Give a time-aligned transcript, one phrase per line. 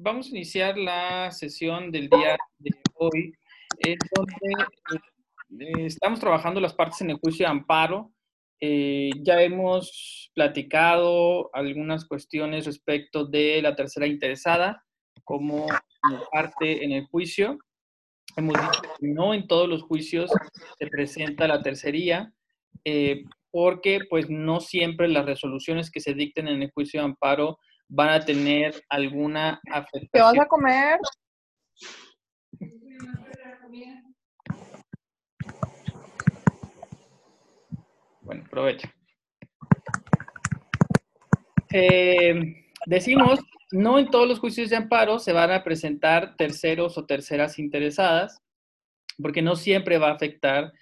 [0.00, 3.34] vamos a iniciar la sesión del día de hoy,
[4.14, 8.12] donde eh, estamos trabajando las partes en el juicio de amparo.
[8.60, 14.84] Eh, ya hemos platicado algunas cuestiones respecto de la tercera interesada
[15.24, 15.66] como
[16.32, 17.58] parte en el juicio.
[18.36, 20.30] Hemos dicho que no en todos los juicios
[20.78, 22.32] se presenta la tercería,
[22.84, 27.58] eh, porque pues no siempre las resoluciones que se dicten en el juicio de amparo
[27.88, 30.10] van a tener alguna afectación.
[30.12, 30.98] ¿Qué vas a comer?
[38.20, 38.92] Bueno, aprovecha.
[41.72, 43.40] Eh, decimos,
[43.72, 48.42] no en todos los juicios de amparo se van a presentar terceros o terceras interesadas,
[49.20, 50.72] porque no siempre va a afectar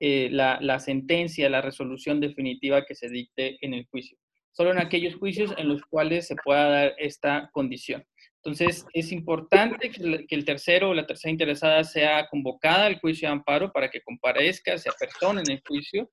[0.00, 4.18] eh, la, la sentencia, la resolución definitiva que se dicte en el juicio
[4.54, 8.04] solo en aquellos juicios en los cuales se pueda dar esta condición.
[8.44, 13.32] Entonces, es importante que el tercero o la tercera interesada sea convocada al juicio de
[13.32, 16.10] amparo para que comparezca, se persona en el juicio.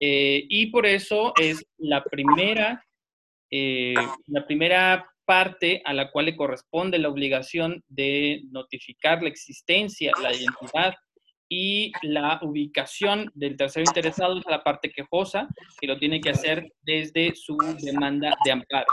[0.00, 2.82] Eh, y por eso es la primera,
[3.50, 3.94] eh,
[4.26, 10.32] la primera parte a la cual le corresponde la obligación de notificar la existencia, la
[10.32, 10.94] identidad
[11.48, 15.48] y la ubicación del tercero interesado es la parte quejosa,
[15.80, 18.86] que lo tiene que hacer desde su demanda de amparo,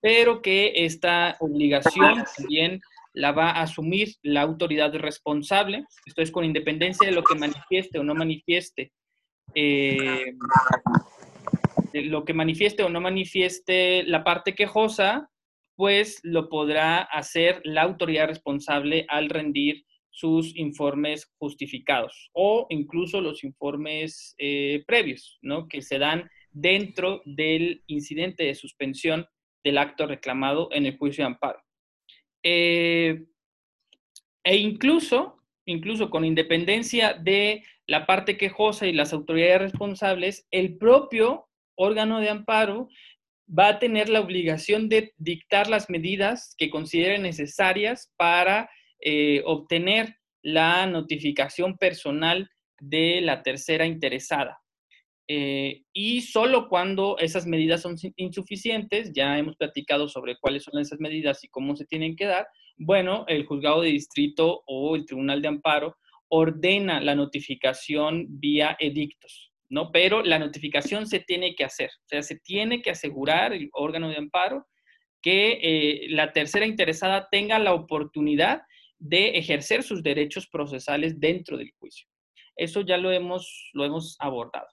[0.00, 2.80] pero que esta obligación también
[3.14, 7.98] la va a asumir la autoridad responsable, esto es con independencia de lo que manifieste
[7.98, 8.92] o no manifieste,
[9.54, 10.34] eh,
[11.92, 15.30] lo que manifieste o no manifieste la parte quejosa,
[15.76, 19.84] pues lo podrá hacer la autoridad responsable al rendir
[20.14, 25.66] sus informes justificados o incluso los informes eh, previos, ¿no?
[25.66, 29.26] Que se dan dentro del incidente de suspensión
[29.64, 31.58] del acto reclamado en el juicio de amparo.
[32.44, 33.24] Eh,
[34.44, 41.48] e incluso, incluso con independencia de la parte quejosa y las autoridades responsables, el propio
[41.74, 42.88] órgano de amparo
[43.48, 50.16] va a tener la obligación de dictar las medidas que considere necesarias para eh, obtener
[50.42, 52.48] la notificación personal
[52.80, 54.58] de la tercera interesada.
[55.26, 61.00] Eh, y solo cuando esas medidas son insuficientes, ya hemos platicado sobre cuáles son esas
[61.00, 62.46] medidas y cómo se tienen que dar,
[62.76, 65.96] bueno, el juzgado de distrito o el tribunal de amparo
[66.28, 69.90] ordena la notificación vía edictos, ¿no?
[69.92, 74.08] Pero la notificación se tiene que hacer, o sea, se tiene que asegurar el órgano
[74.08, 74.66] de amparo
[75.22, 78.62] que eh, la tercera interesada tenga la oportunidad
[79.04, 82.08] de ejercer sus derechos procesales dentro del juicio.
[82.56, 84.66] Eso ya lo hemos, lo hemos abordado.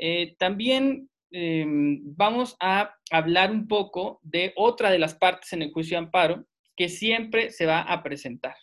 [0.00, 5.70] Eh, también em, vamos a hablar un poco de otra de las partes en el
[5.70, 6.44] juicio de amparo
[6.76, 8.56] que siempre se va a presentar.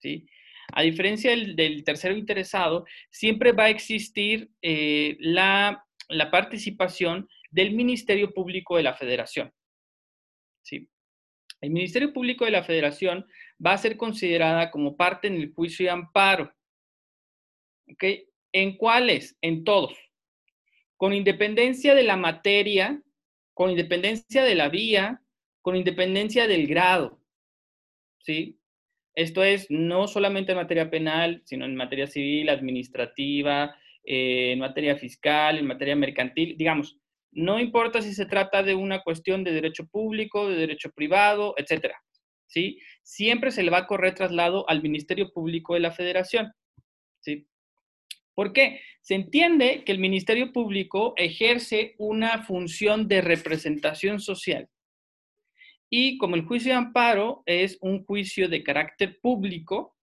[0.00, 0.26] ¿sí?
[0.72, 8.34] A diferencia del, tercero interesado, siempre va a existir eh, la, la participación del Ministerio
[8.34, 9.52] Público de la Federación.
[10.62, 10.88] ¿sí?
[11.60, 13.24] El Ministerio Público de la Federación
[13.64, 16.52] va a ser considerada como parte en el juicio de amparo.
[17.90, 18.04] ¿Ok?
[18.52, 19.36] ¿En cuáles?
[19.40, 19.96] En todos.
[20.96, 23.02] Con independencia de la materia,
[23.52, 25.22] con independencia de la vía,
[25.62, 27.20] con independencia del grado.
[28.20, 28.58] ¿Sí?
[29.14, 34.96] Esto es no solamente en materia penal, sino en materia civil, administrativa, eh, en materia
[34.96, 36.98] fiscal, en materia mercantil, digamos,
[37.34, 42.00] no importa si se trata de una cuestión de derecho público, de derecho privado, etcétera.
[42.54, 42.78] ¿Sí?
[43.02, 46.52] Siempre se le va a correr traslado al Ministerio Público de la Federación,
[47.20, 47.48] ¿sí?
[48.34, 48.80] ¿Por qué?
[49.02, 54.68] Se entiende que el Ministerio Público ejerce una función de representación social.
[55.90, 59.96] Y como el juicio de amparo es un juicio de carácter público,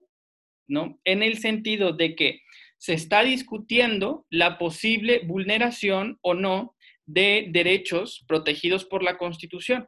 [0.68, 1.00] ¿no?
[1.04, 2.42] En el sentido de que
[2.78, 6.76] se está discutiendo la posible vulneración o no
[7.06, 9.88] de derechos protegidos por la Constitución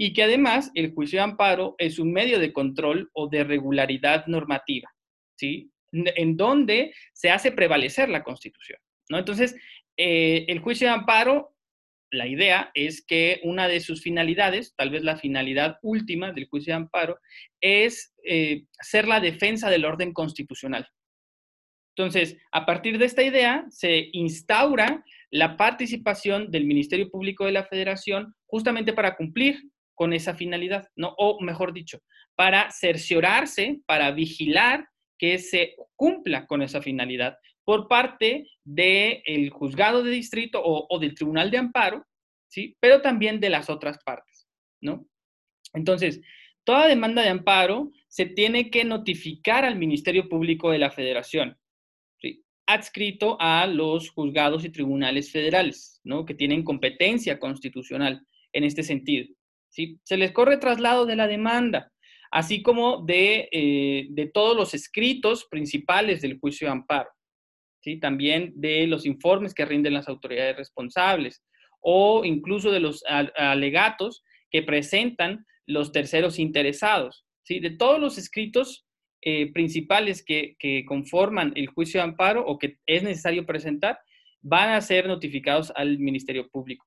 [0.00, 4.26] y que además el juicio de amparo es un medio de control o de regularidad
[4.26, 4.88] normativa,
[5.36, 5.72] ¿sí?
[5.92, 8.78] En donde se hace prevalecer la Constitución,
[9.10, 9.18] ¿no?
[9.18, 9.56] Entonces,
[9.96, 11.56] eh, el juicio de amparo,
[12.12, 16.72] la idea es que una de sus finalidades, tal vez la finalidad última del juicio
[16.72, 17.18] de amparo,
[17.60, 20.86] es eh, ser la defensa del orden constitucional.
[21.96, 27.64] Entonces, a partir de esta idea, se instaura la participación del Ministerio Público de la
[27.64, 29.60] Federación justamente para cumplir
[29.98, 31.12] con esa finalidad, ¿no?
[31.18, 31.98] O mejor dicho,
[32.36, 40.12] para cerciorarse, para vigilar que se cumpla con esa finalidad por parte del juzgado de
[40.12, 42.06] distrito o, del tribunal de amparo,
[42.46, 42.76] ¿sí?
[42.78, 44.48] Pero también de las otras partes,
[44.80, 45.04] ¿no?
[45.74, 46.20] Entonces,
[46.62, 51.58] toda demanda de amparo se tiene que notificar al Ministerio Público de la Federación,
[52.66, 56.24] adscrito a los juzgados y tribunales federales, ¿no?
[56.24, 59.26] que tienen competencia constitucional en este sentido.
[59.68, 59.98] ¿Sí?
[60.04, 61.92] Se les corre traslado de la demanda,
[62.30, 67.10] así como de, eh, de todos los escritos principales del juicio de amparo,
[67.80, 67.98] ¿sí?
[67.98, 71.42] también de los informes que rinden las autoridades responsables
[71.80, 77.24] o incluso de los alegatos que presentan los terceros interesados.
[77.44, 77.60] ¿sí?
[77.60, 78.86] De todos los escritos
[79.20, 80.56] eh, principales que,
[80.86, 83.98] conforman el juicio de amparo o que es necesario presentar
[84.40, 86.86] van a ser notificados al Ministerio Público.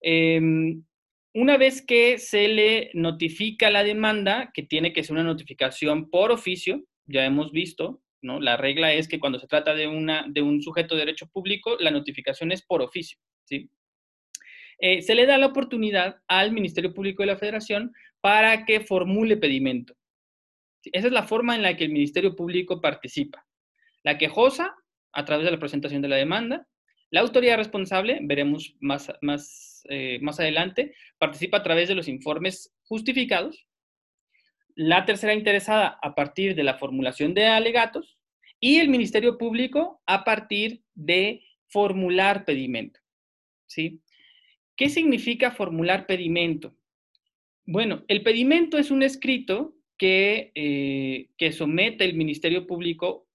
[0.00, 0.82] Em,
[1.40, 6.32] una vez que se le notifica la demanda, que tiene que ser una notificación por
[6.32, 8.40] oficio, ya hemos visto, ¿no?
[8.40, 11.76] La regla es que cuando se trata de, una, de un sujeto de derecho público,
[11.78, 13.70] la notificación es por oficio, ¿sí?
[14.80, 19.36] Eh, se le da la oportunidad al Ministerio Público de la Federación para que formule
[19.36, 19.94] pedimento.
[20.90, 23.46] Esa es la forma en la que el Ministerio Público participa.
[24.02, 24.74] La quejosa,
[25.12, 26.66] a través de la presentación de la demanda,
[27.10, 32.74] la autoridad responsable, veremos más, más, eh, más adelante, participa a través de los informes
[32.84, 33.66] justificados,
[34.74, 38.18] la tercera interesada a partir de la formulación de alegatos
[38.60, 43.00] y el Ministerio Público a partir de formular pedimento.
[43.66, 44.00] ¿sí?
[44.76, 46.76] ¿Qué significa formular pedimento?
[47.66, 53.27] Bueno, el pedimento es un escrito que, eh, que somete el Ministerio Público,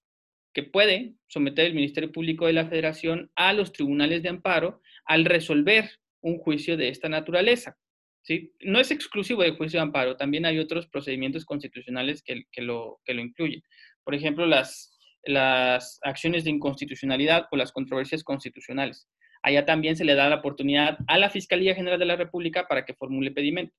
[0.54, 5.26] que puede someter el Ministerio Público de la Federación a los tribunales de amparo al
[5.26, 5.90] resolver
[6.22, 7.78] un juicio de esta naturaleza.
[8.22, 8.54] ¿sí?
[8.62, 13.02] No es exclusivo del juicio de amparo, también hay otros procedimientos constitucionales que, que, lo,
[13.04, 13.64] que lo incluyen.
[14.04, 19.08] Por ejemplo, las, las acciones de inconstitucionalidad o las controversias constitucionales.
[19.42, 22.86] Allá también se le da la oportunidad a la Fiscalía General de la República para
[22.86, 23.76] que formule pedimento.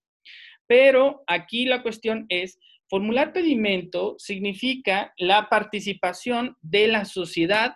[0.67, 2.59] Pero aquí la cuestión es,
[2.89, 7.75] formular pedimento significa la participación de la sociedad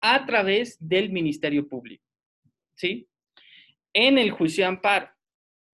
[0.00, 2.04] a través del Ministerio Público,
[2.76, 3.08] ¿sí?
[3.92, 5.10] En el juicio de amparo,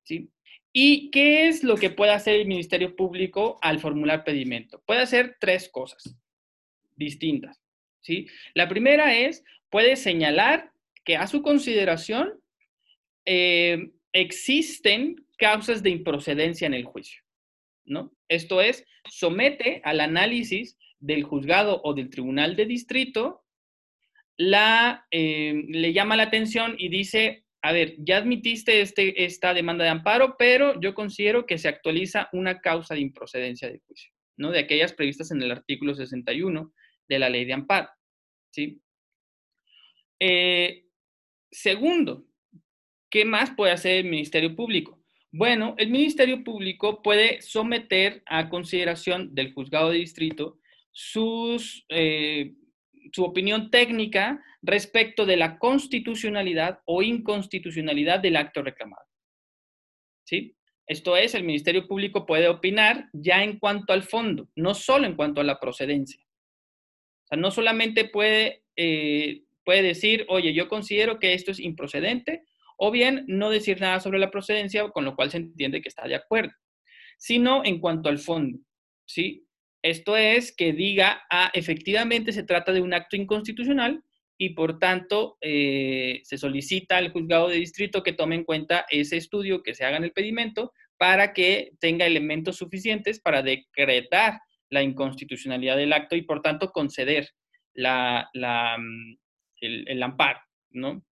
[0.03, 0.31] ¿sí?
[0.73, 4.83] ¿Y qué es lo que puede hacer el Ministerio Público al formular pedimento?
[4.87, 6.17] Puede hacer tres cosas
[6.97, 7.61] distintas,
[8.01, 8.27] ¿sí?
[8.55, 10.73] La primera es, puede señalar
[11.05, 12.41] que a su consideración
[13.25, 17.23] eh, existen causas de improcedencia en el juicio,
[18.29, 23.45] Esto es, somete al análisis del juzgado o del tribunal de distrito,
[24.39, 29.91] eh, le llama la atención y dice, a ver, ya admitiste este, esta demanda de
[29.91, 34.51] amparo, pero yo considero que se actualiza una causa de improcedencia del juicio, ¿no?
[34.51, 36.73] De aquellas previstas en el artículo 61
[37.09, 37.89] de la ley de amparo.
[40.21, 40.85] Eh,
[41.51, 42.27] segundo,
[43.11, 45.04] ¿qué más puede hacer el Ministerio Público?
[45.37, 50.61] Bueno, el Ministerio Público puede someter a consideración del juzgado de distrito
[51.89, 52.55] eh,
[53.13, 59.05] su opinión técnica respecto de la constitucionalidad o inconstitucionalidad del acto reclamado.
[60.25, 60.55] ¿Sí?
[60.87, 65.17] Esto es, el Ministerio Público puede opinar ya en cuanto al fondo, no solo en
[65.17, 66.25] cuanto a la procedencia.
[67.25, 72.45] O sea, no solamente puede, eh, puede decir, oye, yo considero que esto es improcedente
[72.76, 76.06] o bien no decir nada sobre la procedencia, con lo cual se entiende que está
[76.06, 76.53] de acuerdo,
[77.19, 78.59] sino en cuanto al fondo,
[79.06, 79.47] ¿sí?
[79.82, 84.03] Esto es que diga, ah, efectivamente se trata de un acto inconstitucional
[84.39, 89.17] y por tanto eh, se solicita al juzgado de distrito que tome en cuenta ese
[89.17, 94.82] estudio, que se haga en el pedimento, para que tenga elementos suficientes para decretar la
[94.82, 97.29] inconstitucionalidad del acto y por tanto conceder
[97.75, 99.17] la, mm,
[99.60, 101.05] el, el amparo, ¿no?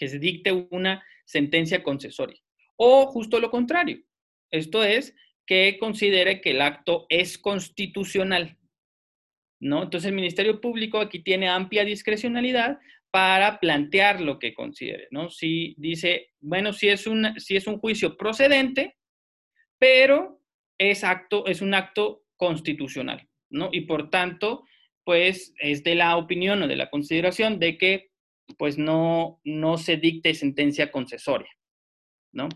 [0.00, 2.40] Que se dicte una sentencia concesoria.
[2.76, 3.98] O justo lo contrario,
[4.50, 5.14] esto es
[5.46, 8.56] que considere que el acto es constitucional.
[9.60, 9.82] ¿no?
[9.82, 12.78] Entonces el Ministerio Público aquí tiene amplia discrecionalidad
[13.10, 15.28] para plantear lo que considere, ¿no?
[15.28, 18.96] Si dice, bueno, si es un, si es un juicio procedente,
[19.78, 20.40] pero
[20.78, 23.68] es, acto, es un acto constitucional, ¿no?
[23.70, 24.64] Y por tanto,
[25.04, 28.09] pues es de la opinión o de la consideración de que
[28.58, 31.50] pues no, no se dicte sentencia concesoria,
[32.32, 32.48] ¿no?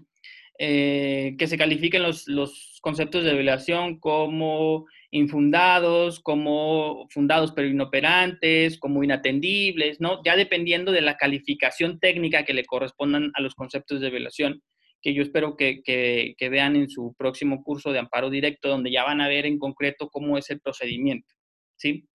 [0.59, 8.79] Eh, que se califiquen los, los, conceptos de violación como infundados, como fundados pero inoperantes,
[8.79, 10.23] como inatendibles, ¿no?
[10.23, 14.63] Ya dependiendo de la calificación técnica que le correspondan a los conceptos de violación,
[15.01, 18.93] que yo espero que, que, que vean en su próximo curso de amparo directo, donde
[18.93, 21.35] ya van a ver en concreto cómo es el procedimiento,
[21.77, 22.07] ¿sí?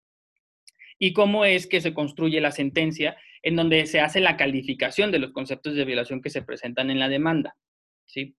[0.99, 5.18] Y cómo es que se construye la sentencia en donde se hace la calificación de
[5.18, 7.57] los conceptos de violación que se presentan en la demanda.
[8.07, 8.37] ¿sí?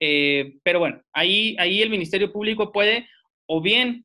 [0.00, 3.08] Eh, pero bueno, ahí, ahí el Ministerio Público puede
[3.46, 4.04] o bien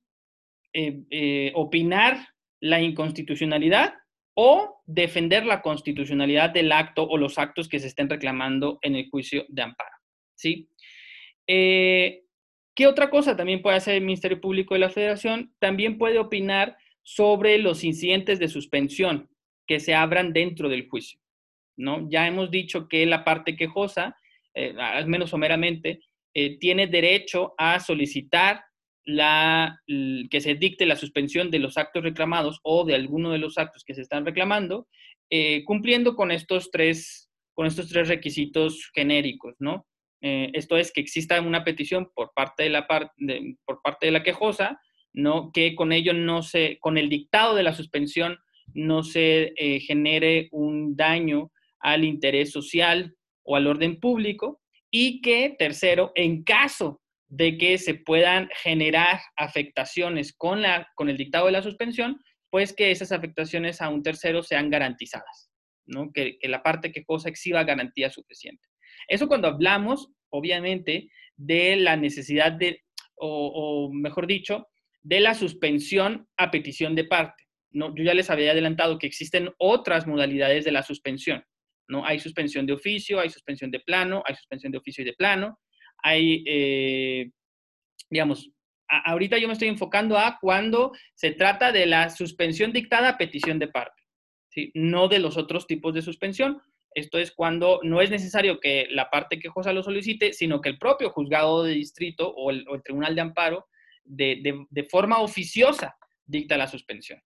[0.73, 2.27] eh, eh, opinar
[2.61, 3.95] la inconstitucionalidad
[4.35, 9.09] o defender la constitucionalidad del acto o los actos que se estén reclamando en el
[9.09, 9.95] juicio de amparo.
[10.35, 10.69] ¿sí?
[11.47, 15.55] ¿Qué otra cosa también puede hacer el Ministerio Público de la Federación?
[15.57, 19.29] También puede opinar sobre los incidentes de suspensión
[19.67, 21.19] que se abran dentro del juicio.
[21.77, 22.07] ¿no?
[22.09, 24.17] Ya hemos dicho que la parte quejosa,
[24.53, 25.99] eh, al menos someramente,
[26.33, 28.63] eh, tiene derecho a solicitar
[29.05, 29.81] la,
[30.29, 33.83] que se dicte la suspensión de los actos reclamados o de alguno de los actos
[33.83, 34.87] que se están reclamando,
[35.29, 39.87] eh, cumpliendo con estos, tres, con estos tres requisitos genéricos, ¿no?
[40.21, 44.23] Eh, esto es que exista una petición por parte de la, por parte de la
[44.23, 44.79] quejosa,
[45.13, 45.51] ¿no?
[45.51, 48.37] que con ello no se, con el dictado de la suspensión
[48.73, 55.55] no se eh, genere un daño al interés social o al orden público y que,
[55.57, 61.51] tercero, en caso de que se puedan generar afectaciones con, la, con el dictado de
[61.51, 65.51] la suspensión, pues que esas afectaciones a un tercero sean garantizadas,
[65.85, 66.11] ¿no?
[66.13, 68.67] que, que la parte quejosa exhiba garantía suficiente.
[69.07, 72.83] Eso cuando hablamos, obviamente, de la necesidad de,
[73.15, 74.67] o, mejor dicho,
[75.01, 77.43] de la suspensión a petición de parte.
[77.71, 81.43] Yo ya les había adelantado que existen otras modalidades de la suspensión.
[81.87, 82.05] ¿no?
[82.05, 85.59] Hay suspensión de oficio, hay suspensión de plano, hay suspensión de oficio y de plano.
[86.03, 87.31] Hay, eh,
[88.09, 88.49] digamos,
[88.87, 93.59] ahorita yo me estoy enfocando a cuando se trata de la suspensión dictada a petición
[93.59, 94.03] de parte,
[94.73, 96.61] no de los otros tipos de suspensión,
[96.97, 100.79] esto es cuando no es necesario que la parte quejosa lo solicite, sino que el
[100.79, 103.67] propio juzgado de distrito o el, tribunal de amparo
[104.03, 105.95] de, forma oficiosa
[106.25, 107.21] dicta la suspensión.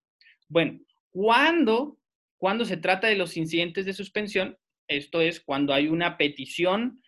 [0.51, 0.81] Bueno,
[1.12, 1.98] cuando,
[2.38, 7.01] cuando se trata de los incidentes de suspensión, esto es cuando hay una petición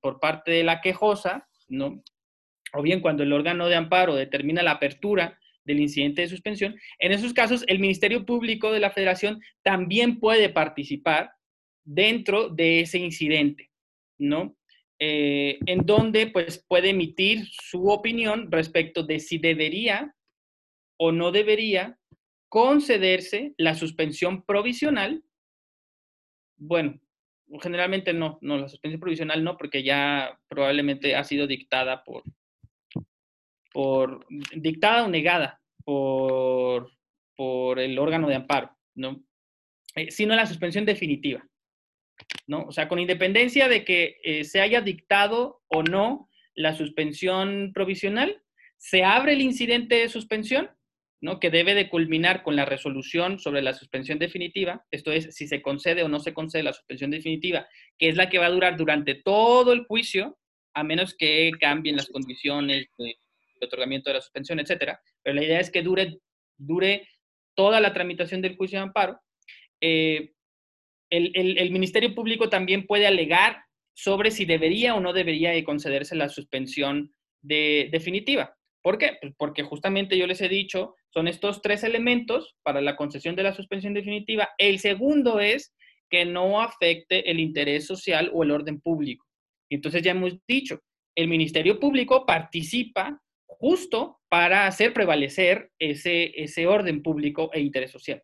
[0.00, 2.02] por parte de la quejosa, ¿no?
[2.72, 7.12] o bien cuando el órgano de amparo determina la apertura del incidente de suspensión, en
[7.12, 11.32] esos casos el Ministerio Público de la Federación también puede participar
[11.84, 13.70] dentro de ese incidente,
[14.18, 14.56] ¿no?
[14.98, 20.14] Eh, en donde pues puede emitir su opinión respecto de si debería
[21.02, 21.98] o no debería
[22.50, 25.24] concederse la suspensión provisional.
[26.58, 27.00] Bueno,
[27.62, 32.22] generalmente no, no, la suspensión provisional no, porque ya probablemente ha sido dictada por,
[33.72, 36.92] por dictada o negada por,
[37.34, 39.24] por el órgano de amparo, ¿no?
[39.96, 41.42] Eh, sino la suspensión definitiva,
[42.46, 42.64] ¿no?
[42.64, 48.42] O sea, con independencia de que eh, se haya dictado o no la suspensión provisional,
[48.76, 50.70] se abre el incidente de suspensión,
[51.20, 51.38] ¿no?
[51.38, 55.62] Que debe de culminar con la resolución sobre la suspensión definitiva, esto es, si se
[55.62, 58.76] concede o no se concede la suspensión definitiva, que es la que va a durar
[58.76, 60.38] durante todo el juicio,
[60.74, 63.16] a menos que cambien las condiciones de
[63.60, 65.00] otorgamiento de la suspensión, etcétera.
[65.22, 66.18] Pero la idea es que dure,
[66.56, 67.08] dure
[67.54, 69.20] toda la tramitación del juicio de amparo.
[69.80, 70.32] Eh,
[71.10, 77.12] el, Ministerio Público también puede alegar sobre si debería o no debería concederse la suspensión
[77.42, 78.56] de, definitiva.
[78.82, 79.18] ¿Por qué?
[79.20, 83.42] Pues porque justamente yo les he dicho, son estos tres elementos para la concesión de
[83.42, 84.48] la suspensión definitiva.
[84.58, 85.74] El segundo es
[86.08, 89.26] que no afecte el interés social o el orden público.
[89.70, 90.80] Entonces ya hemos dicho,
[91.14, 98.22] el Ministerio Público participa justo para hacer prevalecer ese, ese orden público e interés social.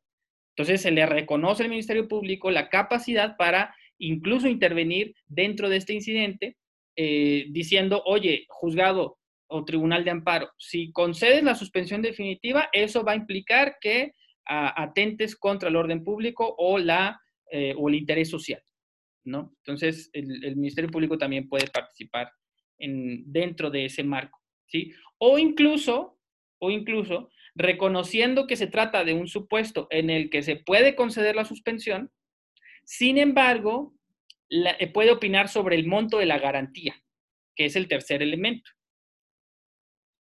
[0.57, 5.93] Entonces se le reconoce al Ministerio Público la capacidad para incluso intervenir dentro de este
[5.93, 6.57] incidente,
[6.97, 13.13] eh, diciendo, oye, juzgado o tribunal de amparo, si concedes la suspensión definitiva, eso va
[13.13, 14.13] a implicar que
[14.45, 18.63] atentes contra el orden público o, la, eh, o el interés social.
[19.25, 19.53] ¿no?
[19.65, 22.31] Entonces, el, el Ministerio Público también puede participar
[22.79, 24.41] en, dentro de ese marco.
[24.67, 24.93] ¿sí?
[25.19, 26.19] O incluso,
[26.59, 31.35] o incluso, reconociendo que se trata de un supuesto en el que se puede conceder
[31.35, 32.13] la suspensión,
[32.85, 33.95] sin embargo,
[34.51, 36.95] eh, puede opinar sobre el monto de la garantía,
[37.57, 38.71] que es el tercer elemento.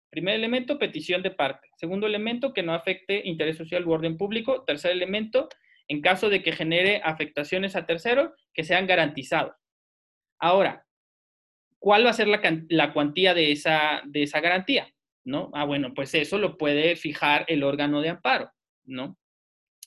[0.09, 1.69] Primer elemento, petición de parte.
[1.77, 4.63] Segundo elemento, que no afecte interés social u orden público.
[4.65, 5.49] Tercer elemento,
[5.87, 9.55] en caso de que genere afectaciones a terceros, que sean garantizados.
[10.39, 10.85] Ahora,
[11.79, 14.91] ¿cuál va a ser la, cuantía de esa, de esa garantía?
[15.25, 15.51] ¿No?
[15.53, 18.51] Ah, bueno, pues eso lo puede fijar el órgano de amparo,
[18.85, 19.17] ¿no?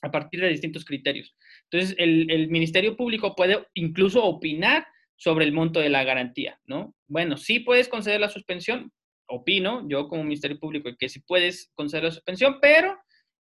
[0.01, 1.35] A partir de distintos criterios.
[1.69, 6.95] Entonces, el, Ministerio Público puede incluso opinar sobre el monto de la garantía, ¿no?
[7.07, 8.91] Bueno, sí puedes conceder la suspensión,
[9.35, 12.97] opino yo como Ministerio Público que sí puedes conceder la suspensión, pero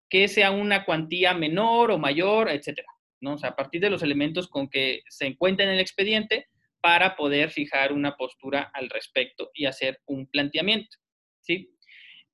[0.08, 2.88] que sea una cuantía menor o mayor, etcétera,
[3.20, 3.34] ¿no?
[3.34, 6.48] O sea, a partir de los elementos con que se encuentren en el expediente,
[6.82, 10.98] para poder fijar una postura al respecto y hacer un planteamiento.
[11.40, 11.70] ¿sí?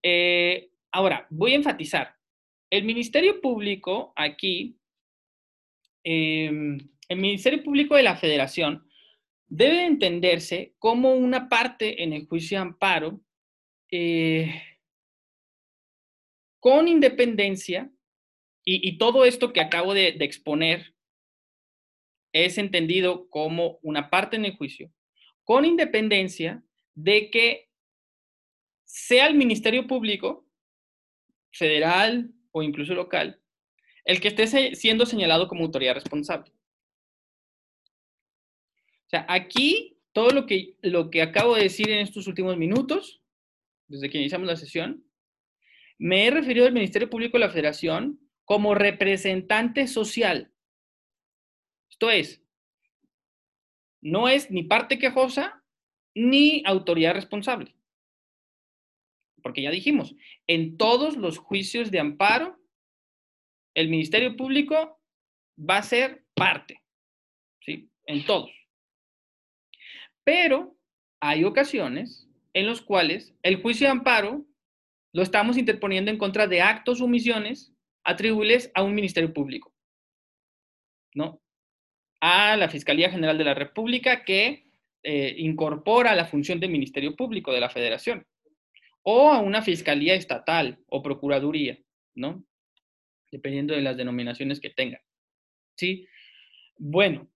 [0.02, 2.14] Eh, ahora, voy a enfatizar.
[2.70, 4.78] El Ministerio Público aquí,
[6.02, 8.88] em, el Ministerio Público de la Federación
[9.46, 13.20] debe entenderse como una parte en el juicio de amparo
[13.90, 14.62] eh,
[16.60, 17.90] con independencia
[18.64, 20.94] y, todo esto que acabo de, de exponer
[22.34, 24.92] es entendido como una parte en el juicio,
[25.42, 26.62] con independencia
[26.94, 27.70] de que
[28.84, 30.46] sea el Ministerio Público,
[31.50, 33.40] federal o incluso local,
[34.04, 36.52] el que esté siendo señalado como autoridad responsable.
[39.06, 43.17] O sea, aquí todo lo que, lo que acabo de decir en estos últimos minutos,
[43.88, 45.04] desde que iniciamos la sesión,
[45.98, 50.52] me he referido al Ministerio Público de la Federación como representante social.
[51.90, 52.42] Esto es,
[54.00, 55.64] no es ni parte quejosa
[56.14, 57.74] ni autoridad responsable.
[59.42, 60.14] Porque ya dijimos,
[60.46, 62.58] en todos los juicios de amparo,
[63.74, 65.00] el Ministerio Público
[65.58, 66.82] va a ser parte,
[67.60, 67.90] ¿sí?
[68.06, 68.50] En todos.
[70.24, 70.76] Pero
[71.20, 72.27] hay ocasiones
[72.58, 74.44] en los cuales el juicio de amparo
[75.12, 77.72] lo estamos interponiendo en contra de actos o omisiones
[78.02, 79.72] atribuibles a un ministerio público,
[81.14, 81.40] ¿no?
[82.20, 84.66] A la Fiscalía General de la República que
[85.04, 88.26] eh, incorpora la función de ministerio público de la Federación,
[89.02, 91.78] o a una Fiscalía Estatal o Procuraduría,
[92.16, 92.44] ¿no?
[93.30, 95.00] Dependiendo de las denominaciones que tengan.
[95.76, 96.08] ¿Sí?
[96.76, 97.30] Bueno,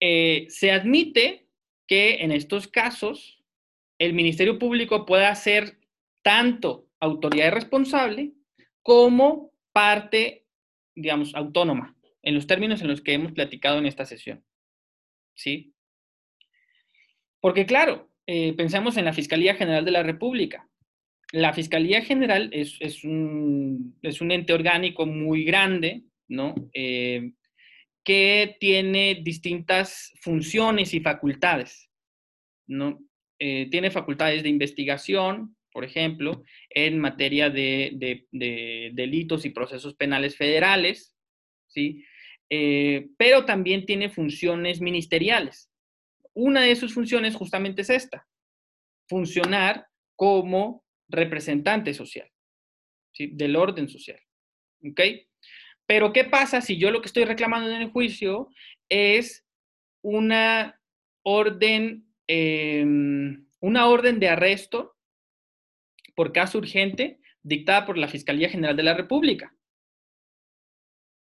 [0.00, 1.48] eh, se admite
[1.86, 3.37] que en estos casos
[3.98, 5.78] el Ministerio Público pueda ser
[6.22, 8.32] tanto autoridad responsable
[8.82, 10.46] como parte,
[10.94, 14.44] digamos, autónoma, en los términos en los que hemos platicado en esta sesión.
[15.34, 15.72] ¿Sí?
[17.40, 20.68] Porque claro, eh, pensamos en la Fiscalía General de la República.
[21.32, 26.54] La Fiscalía General es, un, ente orgánico muy grande, ¿no?
[26.72, 27.32] Eh,
[28.02, 31.88] que tiene distintas funciones y facultades.
[32.66, 32.98] ¿no?
[33.38, 38.26] Eh, tiene facultades de investigación, por ejemplo, en materia de,
[38.92, 41.14] delitos y procesos penales federales,
[41.68, 42.04] ¿sí?
[42.50, 45.70] Eh, pero también tiene funciones ministeriales.
[46.34, 48.26] Una de sus funciones justamente es esta,
[49.08, 52.30] funcionar como representante social,
[53.12, 53.28] ¿sí?
[53.32, 54.20] del orden social.
[54.82, 55.00] ¿Ok?
[55.86, 58.50] Pero ¿qué pasa si yo lo que estoy reclamando en el juicio
[58.88, 59.46] es
[60.02, 60.80] una
[61.22, 64.96] orden, em, una orden de arresto
[66.14, 69.54] por caso urgente dictada por la Fiscalía General de la República?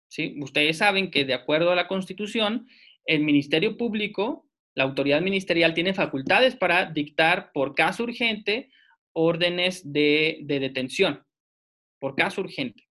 [0.09, 0.37] ¿Sí?
[0.41, 2.67] Ustedes saben que de acuerdo a la Constitución,
[3.05, 8.69] el Ministerio Público, la autoridad ministerial, tiene facultades para dictar por caso urgente
[9.13, 11.25] órdenes de, de detención,
[11.99, 12.87] por caso urgente.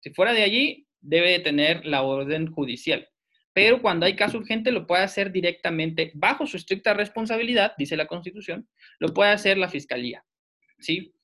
[0.00, 3.08] Si fuera de allí, debe de tener la orden judicial.
[3.54, 8.06] Pero cuando hay caso urgente, lo puede hacer directamente, bajo su estricta responsabilidad, dice la
[8.06, 10.24] Constitución, lo puede hacer la Fiscalía.
[10.78, 11.14] ¿Sí?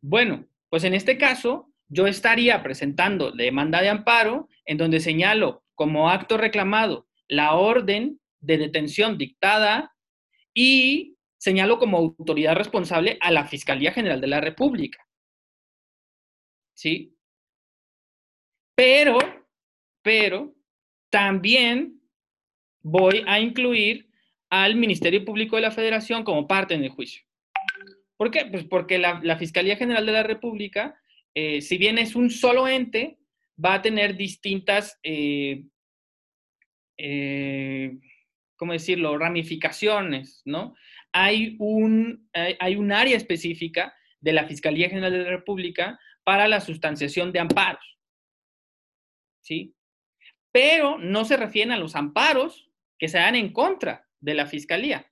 [0.00, 6.10] Bueno, pues en este caso, yo estaría presentando demanda de amparo en donde señalo como
[6.10, 9.94] acto reclamado la orden de detención dictada
[10.52, 15.06] y señalo como autoridad responsable a la Fiscalía General de la República.
[16.74, 17.16] ¿Sí?
[18.74, 19.18] Pero,
[20.02, 20.54] pero,
[21.10, 22.00] también
[22.82, 24.08] voy a incluir
[24.50, 27.22] al Ministerio Público de la Federación como parte en el juicio.
[28.16, 28.46] ¿Por qué?
[28.46, 31.00] Pues porque la, Fiscalía General de la República,
[31.34, 33.18] eh, si bien es un solo ente,
[33.62, 35.64] va a tener distintas, eh,
[36.96, 37.96] eh,
[38.56, 40.74] ¿cómo decirlo?, ramificaciones, ¿no?
[41.12, 46.60] Hay un, hay un área específica de la Fiscalía General de la República para la
[46.60, 47.98] sustanciación de amparos.
[49.40, 49.74] ¿sí?
[50.52, 55.10] Pero no se refieren a los amparos que se dan en contra de la fiscalía,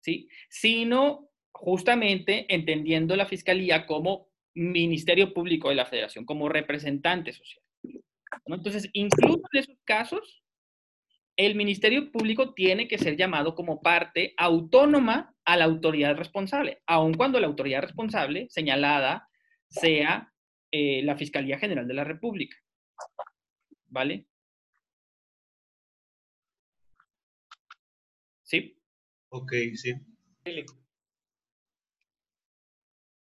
[0.00, 0.28] ¿sí?
[0.48, 7.62] Sino justamente entendiendo la fiscalía como Ministerio Público de la Federación, como representante social.
[8.46, 10.42] Entonces, incluso en esos casos,
[11.36, 17.14] el Ministerio Público tiene que ser llamado como parte autónoma a la autoridad responsable, aun
[17.14, 19.28] cuando la autoridad responsable señalada
[19.68, 20.32] sea
[20.70, 22.56] eh, la Fiscalía General de la República.
[23.94, 24.26] ¿Vale?
[28.42, 28.76] ¿Sí?
[29.28, 29.94] Ok, sí.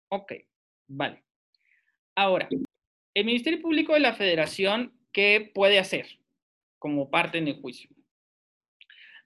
[0.10, 0.34] Ok,
[0.88, 1.24] vale.
[2.16, 2.50] Ahora,
[3.14, 6.20] el Ministerio Público de la Federación, ¿qué puede hacer
[6.80, 7.90] como parte en el juicio?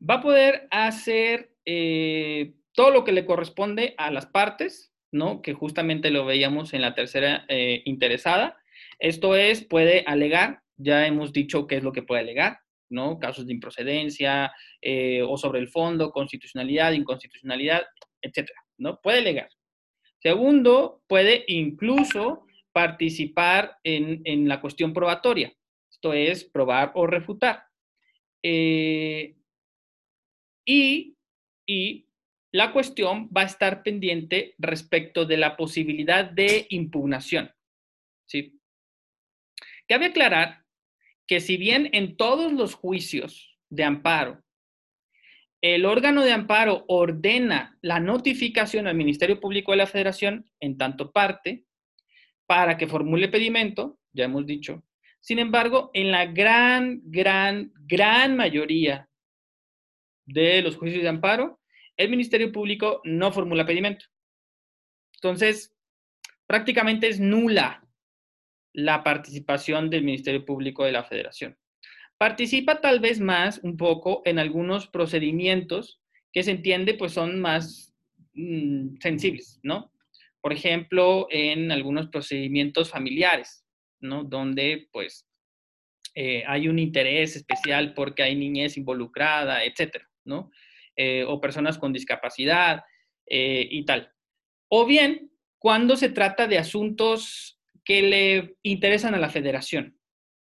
[0.07, 5.41] va a poder hacer eh, todo lo que le corresponde a las partes, ¿no?
[5.41, 8.57] Que justamente lo veíamos en la tercera eh, interesada.
[8.99, 13.19] Esto es, puede alegar, ya hemos dicho qué es lo que puede alegar, ¿no?
[13.19, 17.83] Casos de improcedencia eh, o sobre el fondo, constitucionalidad, inconstitucionalidad,
[18.21, 18.99] etcétera, ¿no?
[19.01, 19.49] Puede alegar.
[20.19, 25.51] Segundo, puede incluso participar en, la cuestión probatoria.
[25.89, 27.63] Esto es probar o refutar.
[28.43, 29.35] Eh,
[30.65, 31.15] y,
[31.65, 32.07] y
[32.51, 37.51] la cuestión va a estar pendiente respecto de la posibilidad de impugnación.
[38.27, 38.59] ¿sí?
[39.87, 40.60] Cabe aclarar
[41.31, 44.43] que si bien en todos los juicios de amparo,
[45.61, 51.13] el órgano de amparo ordena la notificación al Ministerio Público de la Federación en tanto
[51.13, 51.63] parte
[52.45, 54.83] para que formule pedimento, ya hemos dicho.
[55.21, 59.07] Sin embargo, en la gran, gran, gran mayoría
[60.25, 61.61] de los juicios de amparo,
[61.95, 64.03] el Ministerio Público no formula pedimento.
[65.13, 65.73] Entonces,
[66.45, 67.87] prácticamente es nula
[68.73, 71.57] la participación del Ministerio Público de la Federación.
[72.17, 75.99] Participa tal vez más un poco en algunos procedimientos
[76.31, 77.93] que se entiende pues son más
[78.33, 79.91] mm, sensibles, ¿no?
[80.39, 83.65] Por ejemplo, en algunos procedimientos familiares,
[83.99, 84.23] ¿no?
[84.23, 85.27] Donde pues
[86.15, 90.51] eh, hay un interés especial porque hay niñez involucrada, etcétera, ¿no?
[90.95, 92.83] Eh, o personas con discapacidad
[93.25, 94.11] eh, y tal.
[94.67, 97.60] O bien, cuando se trata de asuntos
[97.91, 99.97] que le interesan a la federación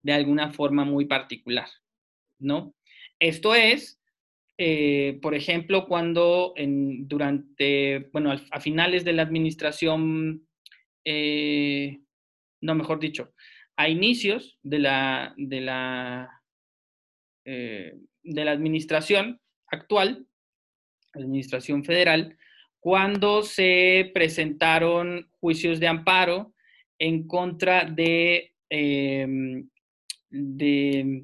[0.04, 1.67] de alguna forma muy particular,
[2.38, 2.75] ¿no?
[3.19, 3.99] Esto es,
[4.60, 10.47] eh, por ejemplo, cuando durante, bueno, a finales de la administración,
[12.62, 13.34] no, mejor dicho,
[13.75, 16.43] a inicios de la, de la,
[17.43, 20.27] de la administración actual,
[21.13, 22.38] Administración Federal,
[22.80, 26.54] cuando se presentaron juicios de amparo
[27.01, 29.67] en contra de, em,
[30.29, 31.23] de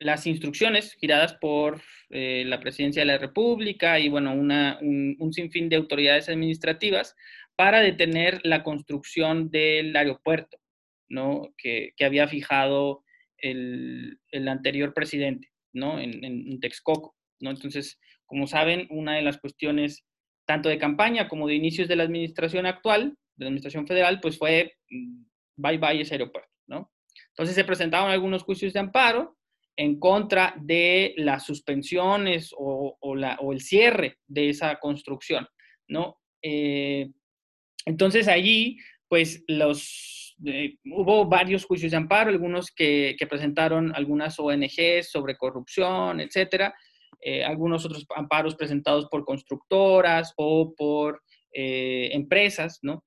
[0.00, 5.76] las instrucciones giradas por eh, la Presidencia de la República y, bueno, un, sinfín de
[5.76, 7.14] autoridades administrativas
[7.54, 10.58] para detener la construcción del aeropuerto,
[11.08, 11.54] ¿no?
[11.56, 13.04] Que, había fijado
[13.38, 14.18] el,
[14.48, 16.00] anterior presidente, ¿no?
[16.00, 17.50] En, en Texcoco, ¿no?
[17.50, 20.04] Entonces, como saben, una de las cuestiones
[20.44, 24.74] tanto de campaña como de inicios de la administración actual, la administración federal, pues fue
[24.90, 25.24] mm,
[25.56, 26.92] bye bye ese aeropuerto, ¿no?
[27.30, 29.36] Entonces se presentaron algunos juicios de amparo
[29.76, 32.98] en contra de las suspensiones o,
[33.52, 35.46] el cierre de esa construcción,
[35.88, 36.18] ¿no?
[36.42, 37.10] Eh,
[37.86, 38.78] entonces allí,
[39.08, 46.20] pues los, eh, hubo varios juicios de amparo, algunos que, presentaron algunas ONGs sobre corrupción,
[46.20, 46.74] etcétera,
[47.20, 51.22] eh, algunos otros amparos presentados por constructoras o por
[51.54, 53.04] empresas, ¿no?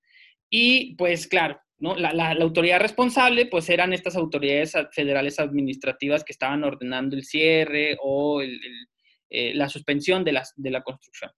[0.49, 1.95] Y pues claro, ¿no?
[1.95, 8.41] La, autoridad responsable pues eran estas autoridades federales administrativas que estaban ordenando el cierre o
[8.41, 11.31] eh, la suspensión de, la construcción.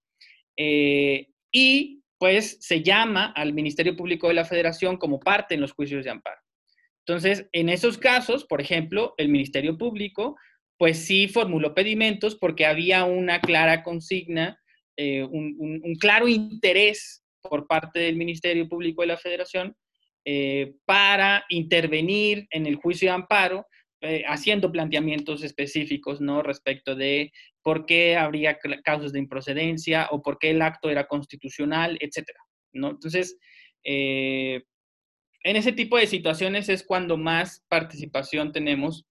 [0.58, 6.04] y pues se llama al Ministerio Público de la Federación como parte en los juicios
[6.04, 6.42] de amparo.
[7.06, 10.36] Entonces, en esos casos, por ejemplo, el Ministerio Público
[10.78, 14.60] pues sí formuló pedimentos porque había una clara consigna,
[14.96, 19.76] eh, un, claro interés por parte del Ministerio Público de la Federación
[20.26, 23.66] eh, para intervenir en el juicio de amparo,
[24.02, 26.44] eh, haciendo planteamientos específicos, ¿no?
[26.44, 27.32] Respecto de
[27.64, 32.40] por qué habría causas de improcedencia o por qué el acto era constitucional, etcétera,
[32.74, 32.92] ¿no?
[32.92, 33.38] Entonces,
[33.84, 39.07] en ese tipo de situaciones es cuando más participación tenemos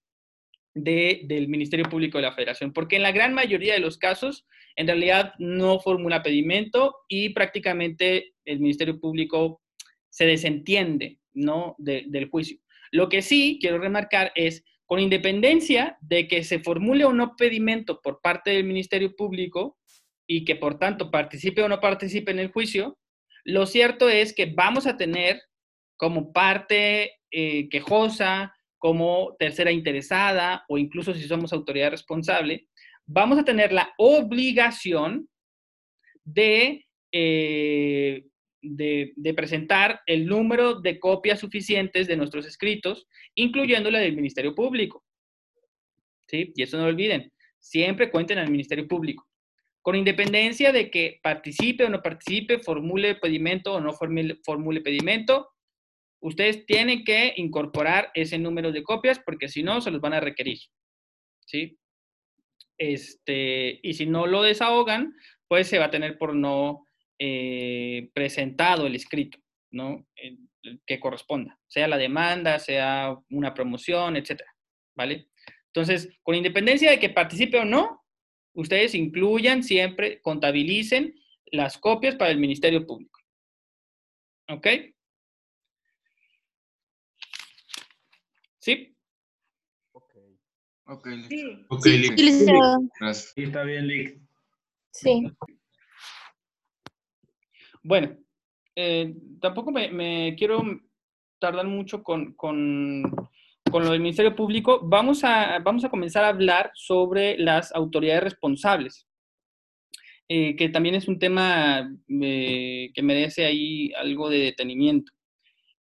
[0.83, 4.87] del Ministerio Público de la Federación, porque en la gran mayoría de los casos, en
[4.87, 9.61] realidad no formula pedimento y prácticamente el Ministerio Público
[10.09, 11.75] se desentiende ¿no?
[11.77, 12.57] del juicio.
[12.91, 17.99] Lo que sí quiero remarcar es, con independencia de que se formule o no pedimento
[18.01, 19.77] por parte del Ministerio Público
[20.25, 22.97] y que por tanto participe o no participe en el juicio,
[23.43, 25.41] lo cierto es que vamos a tener
[25.97, 32.67] como parte eh, quejosa, como tercera interesada o incluso si somos autoridad responsable,
[33.05, 35.27] vamos a tener la obligación
[36.23, 38.25] de, eh,
[38.61, 45.03] de, presentar el número de copias suficientes de nuestros escritos, incluyendo la del Ministerio Público.
[46.27, 46.51] ¿Sí?
[46.55, 49.27] Y eso no lo olviden, siempre cuenten al Ministerio Público.
[49.81, 55.47] Con independencia de que participe o no participe, formule pedimento o no formule, formule pedimento,
[56.21, 60.19] ustedes tienen que incorporar ese número de copias porque si no, se los van a
[60.19, 60.59] requerir.
[61.45, 61.77] ¿Sí?
[62.77, 65.13] Este, y si no lo desahogan,
[65.47, 66.85] pues se va a tener por no
[67.19, 69.39] eh, presentado el escrito,
[69.71, 70.05] ¿no?
[70.85, 74.53] que corresponda, sea la demanda, sea una promoción, etcétera,
[74.95, 75.29] ¿vale?
[75.67, 78.03] Entonces, con independencia de que participe o no,
[78.53, 83.19] ustedes incluyan siempre, contabilicen las copias para el Ministerio Público.
[84.49, 84.67] ¿Ok?
[88.67, 88.93] ¿Sí?
[89.93, 90.13] Ok.
[90.87, 91.65] Ok, Sí.
[91.69, 92.79] Ok, Sí, licenciado.
[92.99, 93.31] Gracias.
[93.33, 94.19] Sí, está bien, Lick.
[94.91, 95.23] Sí.
[97.81, 98.17] Bueno,
[98.75, 100.61] eh, tampoco me, me quiero
[101.39, 103.03] tardar mucho con, con,
[103.71, 104.81] con lo del Ministerio Público.
[104.83, 109.07] Vamos a, vamos a comenzar a hablar sobre las autoridades responsables,
[110.27, 111.89] eh, que también es un tema
[112.21, 115.13] eh, que merece ahí algo de detenimiento.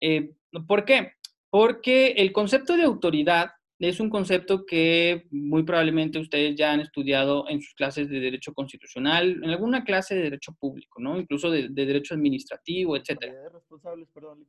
[0.02, 0.32] Eh,
[0.68, 1.14] ¿Por qué?
[1.56, 7.48] Porque el concepto de autoridad es un concepto que muy probablemente ustedes ya han estudiado
[7.48, 11.18] en sus clases de Derecho Constitucional, en alguna clase de Derecho Público, ¿no?
[11.18, 13.32] Incluso de, de Derecho Administrativo, etcétera.
[13.32, 14.46] Autoridades responsables, perdón.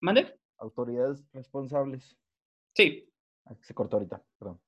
[0.00, 0.34] ¿Mande?
[0.58, 2.16] Autoridades responsables.
[2.74, 3.08] Sí.
[3.44, 4.60] Ah, Se cortó ahorita, perdón.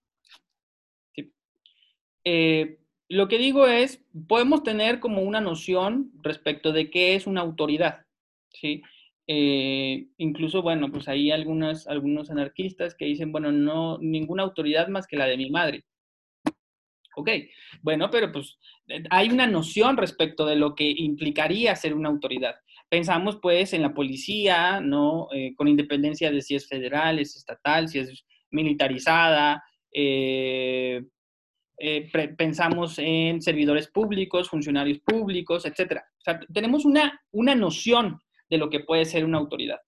[2.22, 7.40] Eh, lo que digo es, podemos tener como una noción respecto de qué es una
[7.40, 8.06] autoridad,
[8.50, 8.84] ¿sí?
[9.26, 15.06] Eh, incluso, bueno, pues hay algunas, algunos anarquistas que dicen, bueno, no, ninguna autoridad más
[15.06, 15.84] que la de mi madre.
[17.16, 17.30] Ok,
[17.80, 18.58] bueno, pero pues
[18.88, 22.56] eh, hay una noción respecto de lo que implicaría ser una autoridad.
[22.88, 25.28] Pensamos pues en la policía, ¿no?
[25.32, 29.62] Eh, con independencia de si es federal, es estatal, si es militarizada.
[32.36, 36.02] pensamos en servidores públicos, funcionarios públicos, etc.
[36.18, 38.18] O sea, tenemos una, una noción
[38.50, 39.78] de lo que puede ser una autoridad.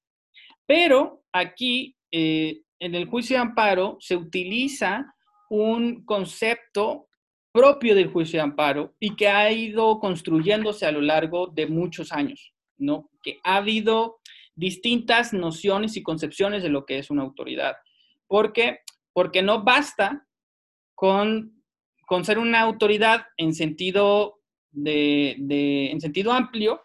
[0.66, 5.14] Pero aquí, eh, en el juicio de amparo, se utiliza
[5.48, 7.08] un concepto
[7.52, 12.12] propio del juicio de amparo y que ha ido construyéndose a lo largo de muchos
[12.12, 13.08] años, ¿no?
[13.22, 14.18] Que ha habido
[14.54, 17.76] distintas nociones y concepciones de lo que es una autoridad.
[18.26, 18.80] ¿Por qué?
[19.12, 20.26] Porque no basta
[20.94, 21.62] con,
[22.06, 24.40] con ser una autoridad en sentido,
[24.70, 26.82] de, de- en sentido amplio,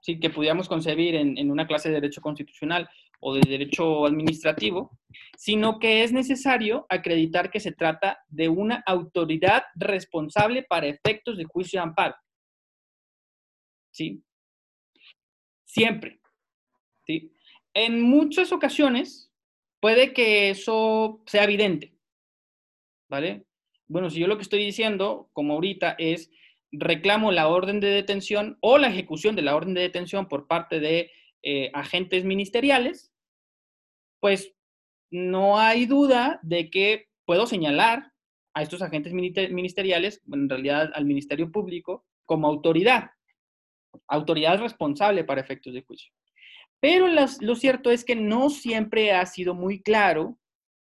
[0.00, 2.88] sí, que pudiéramos concebir en, en una clase de derecho constitucional
[3.20, 4.98] o de derecho administrativo,
[5.36, 11.44] sino que es necesario acreditar que se trata de una autoridad responsable para efectos de
[11.44, 12.16] juicio de amparo.
[13.92, 14.22] ¿Sí?
[15.64, 16.20] Siempre.
[17.06, 17.32] ¿Sí?
[17.74, 19.30] En muchas ocasiones
[19.80, 21.94] puede que eso sea evidente,
[23.08, 23.44] ¿vale?
[23.86, 26.30] Bueno, si yo lo que estoy diciendo, como ahorita, es
[26.72, 30.80] reclamo la orden de detención o la ejecución de la orden de detención por parte
[30.80, 31.10] de
[31.42, 33.12] eh, agentes ministeriales,
[34.20, 34.54] pues
[35.10, 38.12] no hay duda de que puedo señalar
[38.54, 43.10] a estos agentes ministeriales, en realidad al Ministerio Público, como autoridad,
[44.08, 46.12] autoridad responsable para efectos de juicio.
[46.80, 50.38] Pero lo cierto es que no siempre ha sido muy claro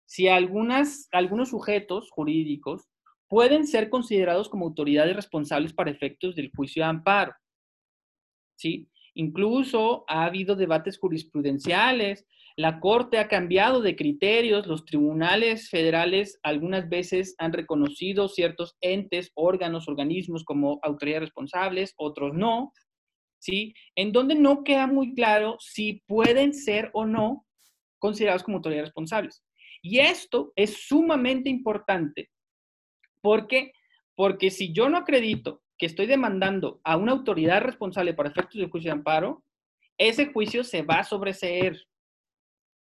[0.06, 2.88] si algunas, algunos sujetos jurídicos
[3.28, 7.34] pueden ser considerados como autoridades responsables para efectos del juicio de amparo.
[8.56, 8.88] ¿Sí?
[9.14, 16.88] Incluso ha habido debates jurisprudenciales, la Corte ha cambiado de criterios, los tribunales federales algunas
[16.88, 22.72] veces han reconocido ciertos entes, órganos, organismos como autoridades responsables, otros no,
[23.40, 23.74] ¿sí?
[23.96, 27.44] En donde no queda muy claro si pueden ser o no
[27.98, 29.44] considerados como autoridades responsables.
[29.82, 32.30] Y esto es sumamente importante
[33.24, 33.72] porque,
[34.14, 38.68] porque si yo no acredito que estoy demandando a una autoridad responsable para efectos del
[38.68, 39.42] juicio de amparo,
[39.96, 41.86] ese juicio se va a sobreseer.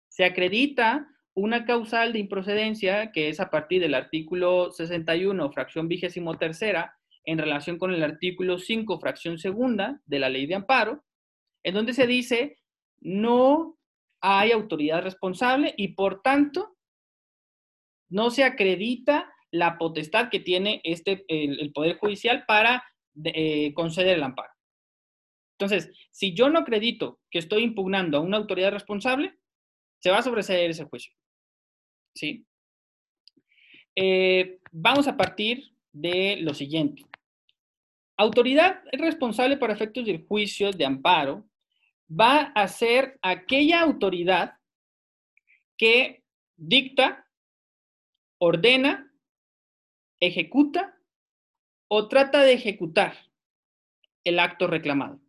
[0.09, 6.37] Se acredita una causal de improcedencia que es a partir del artículo 61, fracción vigésimo
[6.37, 11.05] tercera, en relación con el artículo 5, fracción segunda de la ley de amparo,
[11.63, 12.59] en donde se dice
[13.01, 13.79] no
[14.21, 16.77] hay autoridad responsable y por tanto
[18.09, 22.85] no se acredita la potestad que tiene este, el, Poder Judicial para
[23.25, 24.53] eh, conceder el amparo.
[25.59, 29.35] Entonces, si yo no acredito que estoy impugnando a una autoridad responsable,
[30.01, 31.13] se va a sobreseer ese juicio.
[32.15, 32.47] ¿Sí?
[33.95, 37.05] Eh, vamos a partir de lo siguiente.
[38.19, 41.49] Autoridad responsable para efectos del juicio de amparo
[42.09, 44.55] va a ser aquella autoridad
[45.77, 46.23] que
[46.57, 47.27] dicta,
[48.39, 49.06] ordena,
[50.21, 50.99] ejecuta
[51.89, 53.17] o trata de ejecutar
[54.25, 55.21] el acto reclamado.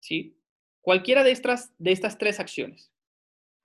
[0.00, 0.38] ¿Sí?
[0.80, 2.92] Cualquiera de estas, de estas tres acciones.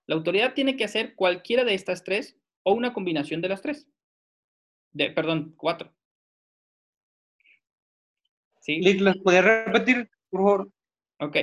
[0.05, 3.88] La autoridad tiene que hacer cualquiera de estas tres o una combinación de las tres.
[4.91, 5.93] De, perdón, cuatro.
[8.62, 8.81] ¿Sí?
[8.99, 10.71] ¿las podías repetir, por favor?
[11.19, 11.38] Ok.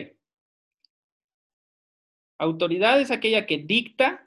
[2.39, 4.27] Autoridad es aquella que dicta,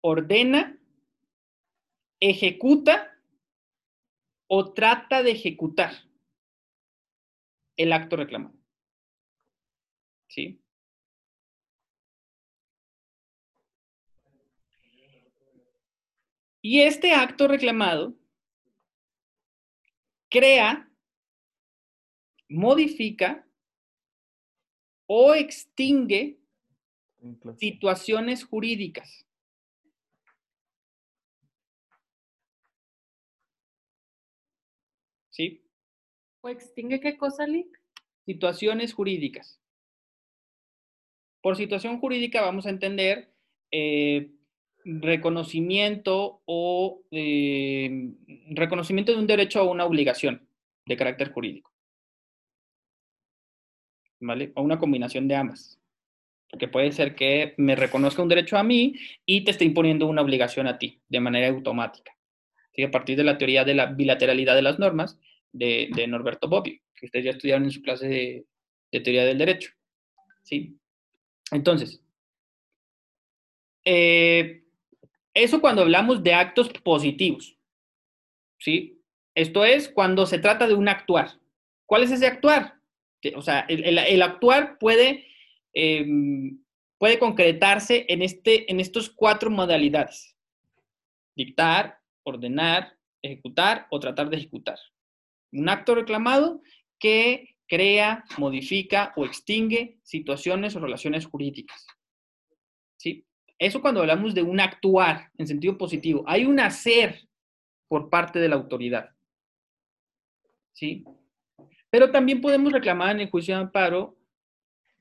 [0.00, 0.76] ordena,
[2.30, 3.18] ejecuta
[4.46, 5.92] o trata de ejecutar
[7.76, 8.56] el acto reclamado.
[10.28, 10.60] ¿Sí?
[16.62, 18.14] Y este acto reclamado
[20.30, 20.90] crea,
[22.48, 23.46] modifica
[25.06, 26.38] o extingue
[27.58, 29.26] situaciones jurídicas.
[35.30, 35.62] ¿Sí?
[36.44, 37.80] ¿O extingue qué cosa, Lick?
[38.26, 39.58] Situaciones jurídicas.
[41.40, 43.32] Por situación jurídica vamos a entender
[43.70, 44.30] eh,
[44.84, 48.12] reconocimiento o eh,
[48.50, 50.46] reconocimiento de un derecho o una obligación
[50.84, 51.72] de carácter jurídico.
[54.20, 54.52] ¿Vale?
[54.54, 55.80] O una combinación de ambas.
[56.50, 60.20] Porque puede ser que me reconozca un derecho a mí y te esté imponiendo una
[60.20, 62.12] obligación a ti de manera automática.
[62.74, 62.82] ¿Sí?
[62.82, 65.18] A partir de la teoría de la bilateralidad de las normas
[65.54, 69.70] de, Norberto Bobbio, que ustedes ya estudiaron en su clase de, teoría del derecho.
[70.42, 70.76] ¿Sí?
[71.50, 72.02] Entonces,
[73.84, 74.64] eh,
[75.32, 77.56] eso cuando hablamos de actos positivos.
[78.58, 79.00] ¿Sí?
[79.34, 81.32] Esto es cuando se trata de un actuar.
[81.86, 82.74] ¿Cuál es ese actuar?
[83.36, 85.26] O sea, el, actuar puede,
[85.72, 86.06] eh,
[86.98, 90.36] puede concretarse en, este, en estos cuatro modalidades.
[91.34, 94.78] Dictar, ordenar, ejecutar o tratar de ejecutar.
[95.54, 96.60] Un acto reclamado
[96.98, 101.86] que crea, modifica o extingue situaciones o relaciones jurídicas.
[102.96, 103.26] ¿Sí?
[103.58, 106.24] Eso cuando hablamos de un actuar en sentido positivo.
[106.26, 107.28] Hay un hacer
[107.88, 109.10] por parte de la autoridad.
[110.72, 111.04] ¿Sí?
[111.90, 114.18] Pero también podemos reclamar en el juicio de amparo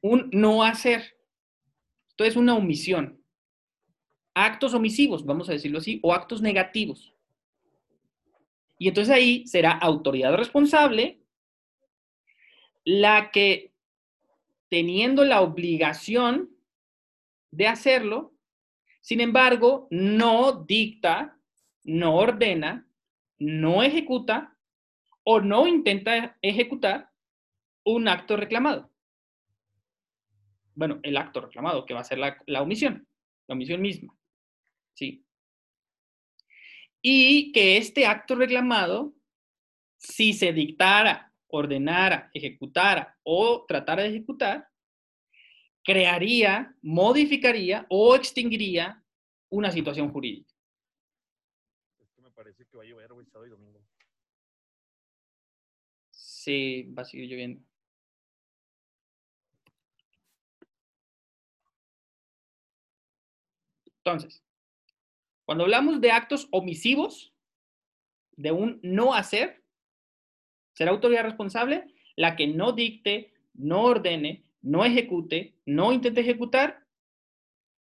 [0.01, 1.17] un no hacer.
[2.09, 3.19] Esto es una omisión.
[4.35, 7.12] Actos omisivos, vamos a decirlo así, o actos negativos.
[8.77, 11.21] Y entonces ahí será autoridad responsable
[12.83, 13.73] la que,
[14.69, 16.49] teniendo la obligación
[17.51, 18.33] de hacerlo,
[19.01, 21.37] sin embargo, no dicta,
[21.83, 22.87] no ordena,
[23.37, 24.57] no ejecuta
[25.23, 27.09] o no intenta ejecutar
[27.83, 28.89] un acto reclamado.
[30.75, 33.07] Bueno, el acto reclamado, que va a ser la, la omisión,
[33.47, 34.15] la omisión misma.
[34.93, 35.25] ¿Sí?
[37.05, 39.13] Y que este acto reclamado,
[39.97, 44.69] si se dictara, ordenara, ejecutara o tratara de ejecutar,
[45.83, 49.03] crearía, modificaría o extinguiría
[49.49, 50.53] una situación jurídica.
[51.99, 53.85] Esto me parece que va a llover hoy sábado y domingo.
[56.09, 57.61] Sí, va a seguir lloviendo.
[64.05, 64.42] Entonces,
[65.45, 67.33] cuando hablamos de actos omisivos,
[68.35, 69.63] de un no hacer,
[70.73, 76.83] será autoridad responsable la que no dicte, no ordene, no ejecute, no intente ejecutar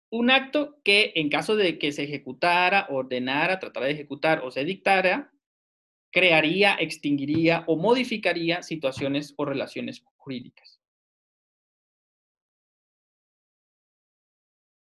[0.10, 4.64] un acto que en caso de que se ejecutara, ordenara, tratara de ejecutar o se
[4.64, 5.34] dictara,
[6.12, 10.80] crearía, extinguiría o modificaría situaciones o relaciones jurídicas.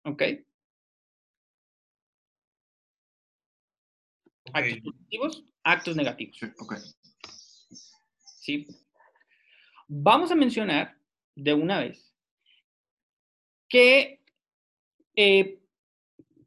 [0.05, 0.23] ¿Ok?
[4.55, 6.37] Actos positivos, actos negativos.
[6.39, 6.75] Sí, ok.
[8.41, 8.67] ¿Sí?
[9.89, 10.97] Vamos a mencionar
[11.35, 12.15] de una vez
[13.69, 14.21] que
[15.17, 15.59] eh,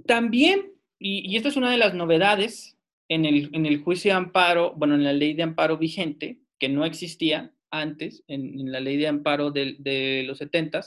[0.06, 2.78] también, y, y, esta es una de las novedades
[3.10, 6.70] en el, en el, juicio de amparo, bueno, en la ley de amparo vigente, que
[6.70, 10.82] no existía antes, en, en la ley de amparo de, de los 70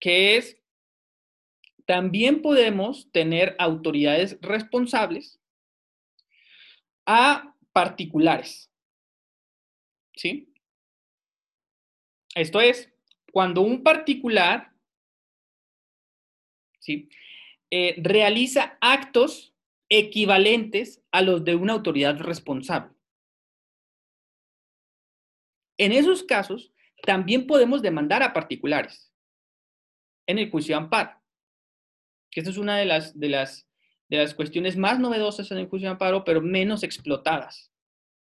[0.00, 0.56] que es,
[1.86, 5.39] también podemos tener autoridades responsables
[7.06, 8.70] a particulares.
[10.14, 10.52] ¿Sí?
[12.34, 12.92] Esto es,
[13.32, 14.72] cuando un particular
[16.80, 17.08] ¿sí?
[17.70, 19.54] Eh, realiza actos
[19.88, 22.94] equivalentes a los de una autoridad responsable.
[25.78, 26.72] En esos casos,
[27.02, 29.12] también podemos demandar a particulares
[30.26, 31.20] en el juicio de amparo.
[32.30, 33.68] Que esta es una de las, de, las,
[34.10, 37.72] de las cuestiones más novedosas en el juicio de amparo, pero menos explotadas.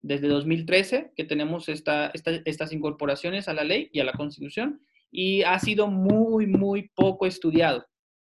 [0.01, 4.81] Desde 2013 que tenemos esta, esta, estas incorporaciones a la ley y a la Constitución
[5.11, 7.85] y ha sido muy, muy poco estudiado.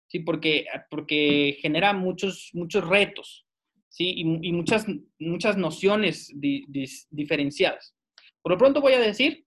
[0.08, 0.20] ¿sí?
[0.20, 3.46] Porque, porque genera muchos, muchos retos,
[3.88, 4.12] ¿sí?
[4.16, 4.86] Y, y muchas,
[5.18, 6.64] muchas nociones di-
[7.10, 7.94] diferenciadas.
[8.42, 9.44] Por lo pronto voy a decir,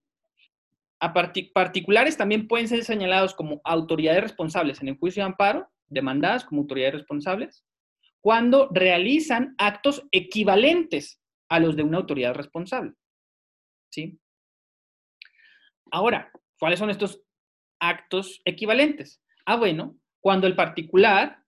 [1.00, 5.66] a parti- particulares también pueden ser señalados como autoridades responsables en el juicio de amparo,
[5.88, 7.64] demandadas como autoridades responsables,
[8.20, 12.92] cuando realizan actos equivalentes a los de una autoridad responsable.
[13.90, 14.18] ¿Sí?
[15.90, 17.22] Ahora, ¿cuáles son estos
[17.80, 19.20] actos equivalentes?
[19.46, 21.42] Ah, bueno, cuando el particular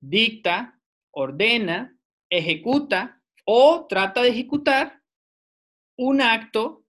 [0.00, 0.78] dicta,
[1.10, 1.96] ordena,
[2.30, 5.02] ejecuta o trata de ejecutar
[5.96, 6.84] un acto,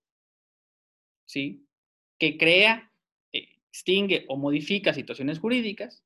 [1.26, 1.66] ¿sí?
[2.20, 2.92] Que crea,
[3.32, 6.04] eh, extingue o modifica situaciones jurídicas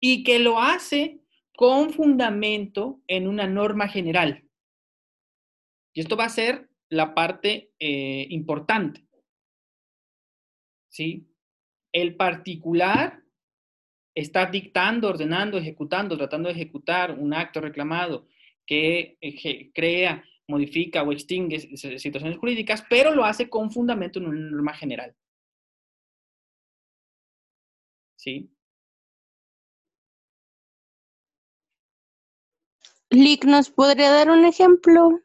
[0.00, 1.23] y que lo hace
[1.56, 4.44] con fundamento en una norma general.
[5.92, 9.06] Y esto va a ser la parte eh, importante.
[10.88, 11.28] ¿Sí?
[11.92, 13.22] El particular
[14.14, 18.28] está dictando, ordenando, ejecutando, tratando de ejecutar un acto reclamado
[18.66, 19.18] que
[19.74, 25.14] crea, modifica o extingue situaciones jurídicas, pero lo hace con fundamento en una norma general.
[28.16, 28.53] ¿Sí?
[33.14, 35.20] Lick, ¿nos podría dar un ejemplo?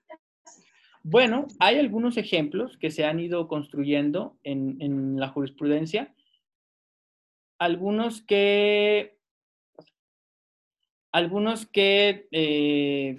[1.02, 6.14] Bueno, hay algunos ejemplos que se han ido construyendo en, la jurisprudencia.
[7.58, 9.18] Algunos que.
[11.12, 12.28] Algunos que.
[12.32, 13.18] eh,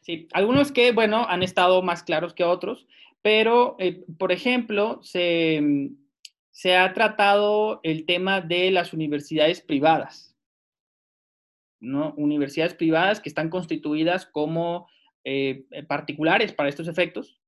[0.00, 2.88] sí, algunos que, bueno, han estado más claros que otros,
[3.22, 5.62] pero, eh, por ejemplo, se,
[6.54, 10.36] se ha tratado el tema de las universidades privadas.
[11.80, 12.14] ¿no?
[12.16, 14.88] Universidades privadas que están constituidas como
[15.24, 17.40] eh, particulares para estos efectos,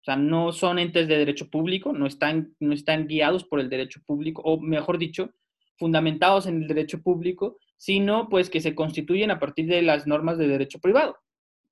[0.00, 3.68] o sea, no son entes de derecho público, no están, no están guiados por el
[3.68, 5.30] derecho público, o mejor dicho,
[5.76, 10.38] fundamentados en el derecho público, sino pues que se constituyen a partir de las normas
[10.38, 11.18] de derecho privado,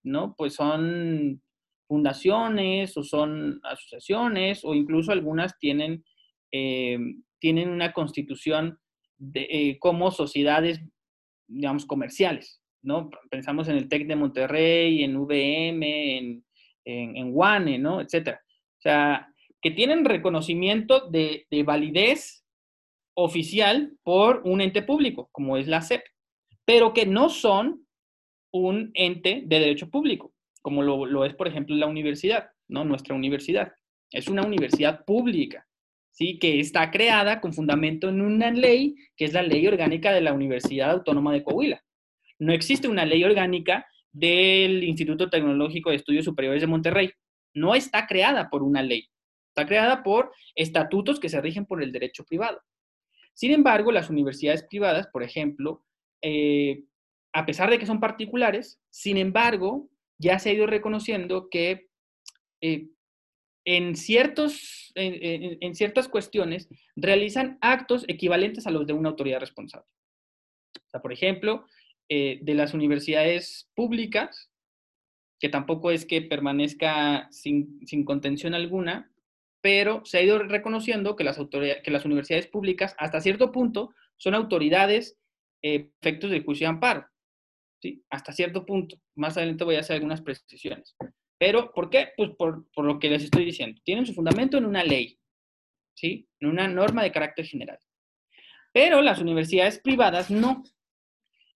[0.02, 0.34] ¿no?
[0.36, 1.40] Pues son
[1.88, 6.04] fundaciones o son asociaciones o incluso algunas tienen,
[6.52, 6.98] eh,
[7.38, 8.78] tienen una constitución
[9.34, 10.82] eh, como sociedades
[11.52, 13.10] digamos, comerciales, ¿no?
[13.30, 16.44] Pensamos en el TEC de Monterrey, en VM, en,
[16.84, 18.00] en, en WANE, ¿no?
[18.00, 18.40] Etcétera.
[18.46, 19.28] O sea,
[19.60, 22.44] que tienen reconocimiento de, de, validez
[23.14, 26.02] oficial por un ente público, como es la SEP,
[26.64, 27.86] pero que no son
[28.52, 30.32] un ente de derecho público,
[30.62, 32.84] como lo, lo es, por ejemplo, la universidad, ¿no?
[32.84, 33.72] Nuestra universidad.
[34.10, 35.66] Es una universidad pública,
[36.12, 36.38] ¿sí?
[36.38, 40.32] que está creada con fundamento en una ley, que es la Ley Orgánica de la
[40.32, 41.82] Universidad Autónoma de Coahuila.
[42.38, 47.10] No existe una ley orgánica del Instituto Tecnológico de Estudios Superiores de Monterrey.
[47.54, 49.08] No está creada por una ley.
[49.48, 52.60] Está creada por estatutos que se rigen por el derecho privado.
[53.34, 55.84] Sin embargo, las universidades privadas, por ejemplo,
[56.22, 56.84] eh,
[57.32, 59.88] a pesar de que son particulares, sin embargo,
[60.18, 61.88] ya se ha ido reconociendo que
[62.60, 62.88] eh,
[63.64, 69.86] en, ciertos, en, ciertas cuestiones realizan actos equivalentes a los de una autoridad responsable.
[71.00, 71.66] Por ejemplo,
[72.08, 74.50] eh, de las universidades públicas,
[75.40, 79.10] que tampoco es que permanezca sin, sin, contención alguna,
[79.60, 84.34] pero se ha ido reconociendo que las, que las universidades públicas, hasta cierto punto, son
[84.34, 85.18] autoridades
[85.62, 87.06] eh, efectos del juicio de amparo.
[87.80, 88.04] ¿sí?
[88.10, 89.00] Hasta cierto punto.
[89.14, 90.94] Más adelante voy a hacer algunas precisiones.
[91.42, 92.10] Pero, ¿por qué?
[92.16, 93.80] Pues por, por, lo que les estoy diciendo.
[93.82, 95.18] Tienen su fundamento en una ley,
[95.92, 96.28] ¿sí?
[96.38, 97.80] En una norma de carácter general.
[98.72, 100.62] Pero las universidades privadas no.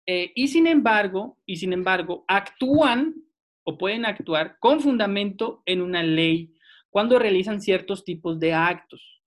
[0.07, 3.25] Eh, y sin embargo, y sin embargo, actúan
[3.65, 6.55] o pueden actuar con fundamento en una ley
[6.89, 9.21] cuando realizan ciertos tipos de actos.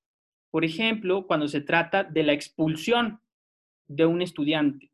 [0.51, 3.19] Por ejemplo, cuando se trata de la expulsión
[3.87, 4.89] de un estudiante,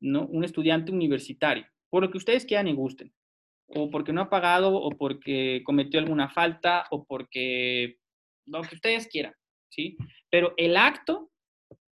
[0.00, 0.26] ¿no?
[0.28, 3.12] Un estudiante universitario, por lo que ustedes quieran y gusten
[3.68, 7.96] o porque no ha pagado, o porque cometió alguna falta, o porque
[8.46, 9.34] lo que ustedes quieran,
[9.68, 9.96] ¿sí?
[10.30, 11.30] Pero el acto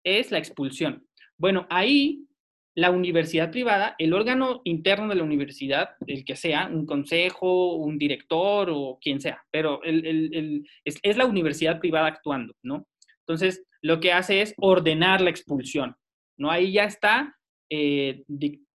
[0.04, 1.08] es la expulsión.
[1.38, 2.28] Bueno, ahí
[2.76, 7.98] la universidad privada, el órgano interno de la universidad, el que sea, un consejo, un
[7.98, 12.88] director o quien sea, pero el, el, es, la universidad privada actuando, ¿no?
[13.20, 15.96] Entonces, lo que hace es ordenar la expulsión,
[16.38, 16.50] ¿no?
[16.50, 17.36] Ahí ya está,
[17.70, 18.24] eh,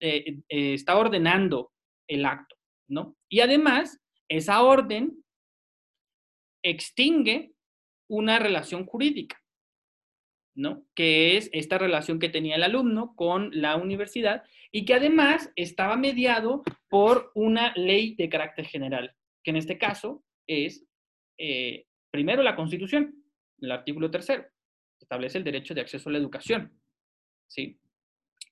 [0.00, 1.72] eh, eh, está ordenando
[2.06, 2.56] el acto.
[2.88, 3.16] ¿No?
[3.28, 5.22] Y además, esa orden
[6.62, 7.52] extingue
[8.08, 9.40] una relación jurídica,
[10.54, 10.84] ¿no?
[10.94, 15.96] Que es esta relación que tenía el alumno con la universidad y que además estaba
[15.96, 19.14] mediado por una ley de carácter general,
[19.44, 20.84] que en este caso es,
[21.38, 23.14] eh, primero, la Constitución,
[23.60, 24.46] el artículo tercero.
[25.00, 26.72] establece el derecho de acceso a la educación,
[27.46, 27.78] ¿sí?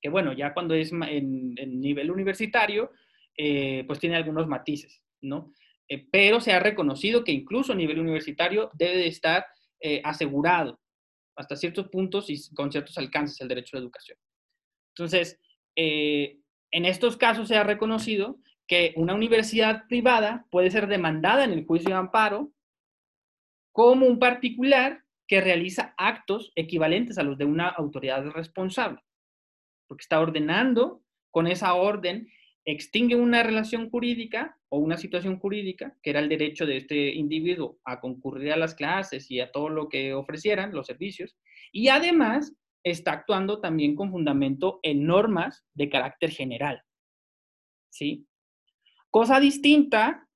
[0.00, 2.92] Que bueno, ya cuando es en nivel universitario,
[3.36, 5.52] eh, pues tiene algunos matices, ¿no?
[5.88, 9.46] Eh, pero se ha reconocido que incluso a nivel universitario debe de estar
[9.80, 10.80] eh, asegurado
[11.36, 14.18] hasta ciertos puntos y con ciertos alcances el derecho a la educación.
[14.94, 15.38] Entonces,
[15.78, 21.66] en estos casos se ha reconocido que una universidad privada puede ser demandada en el
[21.66, 22.50] juicio de amparo
[23.72, 29.02] como un particular que realiza actos equivalentes a los de una autoridad responsable,
[29.86, 32.30] porque está ordenando, con esa orden
[32.66, 37.78] extingue una relación jurídica o una situación jurídica, que era el derecho de este individuo
[37.84, 41.36] a concurrir a las clases y a todo lo que ofrecieran, los servicios,
[41.72, 46.82] y además está actuando también con fundamento en normas de carácter general.
[47.88, 48.26] ¿Sí?
[49.10, 50.28] Cosa distinta,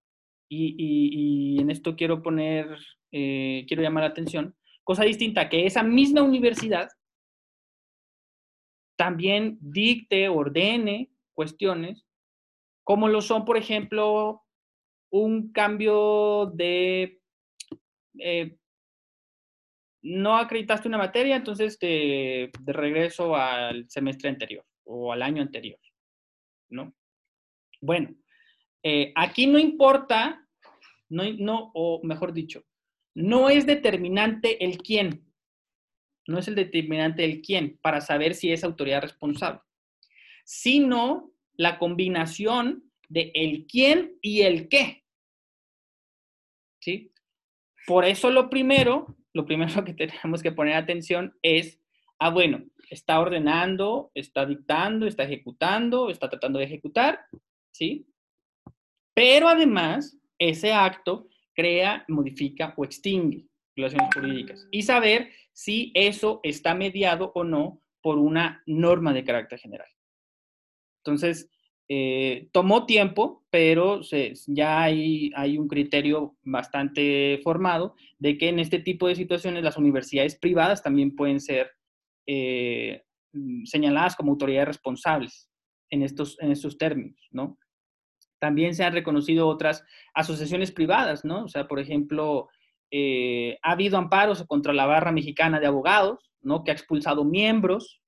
[0.48, 2.78] y, y- en esto quiero poner,
[3.12, 6.88] eh, quiero llamar la atención, cosa distinta que esa misma universidad
[8.96, 12.06] también dicte, ordene cuestiones,
[12.90, 14.42] como lo son, por ejemplo,
[15.12, 17.20] un cambio de,
[18.18, 18.56] eh,
[20.02, 25.78] no acreditaste una materia, entonces de regreso al semestre anterior o al año anterior,
[26.68, 26.92] ¿no?
[27.80, 28.12] Bueno,
[28.82, 30.44] eh, aquí no importa,
[31.10, 32.64] no, no, o mejor dicho,
[33.14, 35.32] no es determinante el quién,
[36.26, 39.60] no es el determinante el quién para saber si es autoridad responsable,
[40.44, 41.30] sino
[41.60, 45.04] la combinación de el quién y el qué.
[46.80, 47.12] ¿Sí?
[47.86, 51.78] Por eso lo primero, lo primero que tenemos que poner atención es,
[52.18, 57.26] ah, bueno, está ordenando, está dictando, está ejecutando, está tratando de ejecutar,
[57.74, 58.06] ¿sí?
[59.12, 63.44] Pero además, ese acto crea, modifica o extingue
[63.76, 64.66] relaciones jurídicas.
[64.70, 69.90] Y saber si eso está mediado o no por una norma de carácter general.
[71.04, 71.50] Entonces,
[71.92, 74.00] eh, tomó tiempo, pero
[74.46, 79.76] ya hay, hay un criterio bastante formado de que en este tipo de situaciones las
[79.76, 81.72] universidades privadas también pueden ser
[82.26, 85.50] eh, mm, señaladas como autoridades responsables
[85.90, 87.58] en estos, en estos términos, ¿no?
[88.38, 89.84] También se han reconocido otras
[90.14, 91.42] asociaciones privadas, ¿no?
[91.44, 92.48] O sea, por ejemplo,
[92.92, 96.62] eh, ha habido amparos contra la barra mexicana de abogados, ¿no?
[96.62, 97.99] Que ha expulsado miembros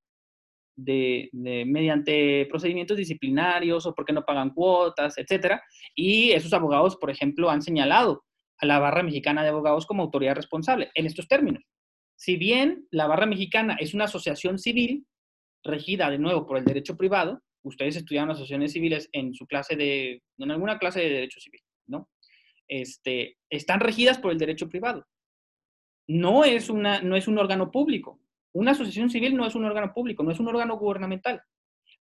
[0.76, 5.62] de, mediante procedimientos disciplinarios o porque no pagan cuotas, etcétera.
[5.94, 8.24] Y esos abogados, por ejemplo, han señalado
[8.58, 11.62] a la barra mexicana de abogados como autoridad responsable en estos términos.
[12.16, 15.06] Si bien la barra mexicana es una asociación civil
[15.64, 20.22] regida de nuevo por el derecho privado, ustedes estudiaron asociaciones civiles en su clase de,
[20.38, 22.08] en alguna clase de derecho civil, ¿no?
[22.68, 25.06] Este, están regidas por el derecho privado.
[26.08, 28.20] No es, una, no es un órgano público.
[28.53, 31.42] Una asociación civil no es un órgano público, no es un órgano gubernamental,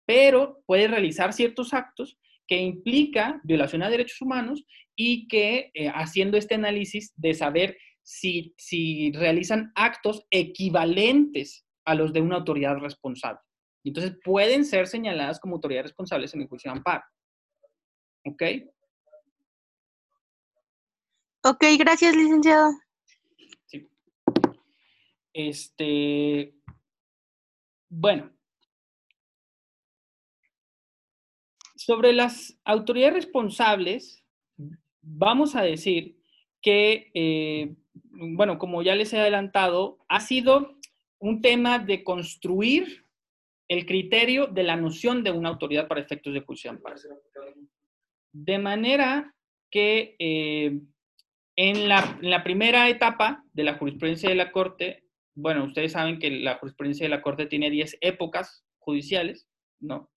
[0.06, 6.38] pero puede realizar ciertos actos que implica violación a derechos humanos y que eh, haciendo
[6.38, 13.40] este análisis de saber si, si realizan actos equivalentes a los de una autoridad responsable.
[13.84, 17.04] Entonces pueden ser señaladas como autoridades responsables en el juicio de amparo.
[18.26, 18.44] ¿Ok?
[21.44, 22.72] Ok, gracias, licenciado.
[25.34, 26.54] Este,
[27.90, 28.32] bueno.
[31.76, 34.24] Sobre las autoridades responsables,
[35.02, 36.18] vamos a decir
[36.62, 37.76] que, eh,
[38.12, 40.78] bueno, como ya les he adelantado, ha sido
[41.20, 43.06] un tema de construir
[43.68, 46.72] el criterio de la noción de una autoridad para efectos de juicio
[48.32, 49.36] de manera
[49.72, 50.80] que eh,
[51.56, 55.09] en la primera etapa de la jurisprudencia de la Corte,
[55.42, 59.48] bueno, ustedes saben que la jurisprudencia de la Corte tiene 10 épocas judiciales,
[59.80, 60.10] ¿no?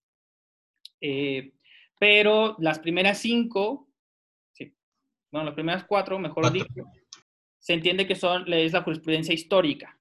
[1.01, 1.53] Eh,
[1.99, 3.89] pero las primeras cinco,
[4.53, 4.75] sí,
[5.31, 6.65] bueno, las primeras cuatro, mejor Cuatro.
[6.65, 6.85] dicho,
[7.59, 10.01] se entiende que son, es la jurisprudencia histórica,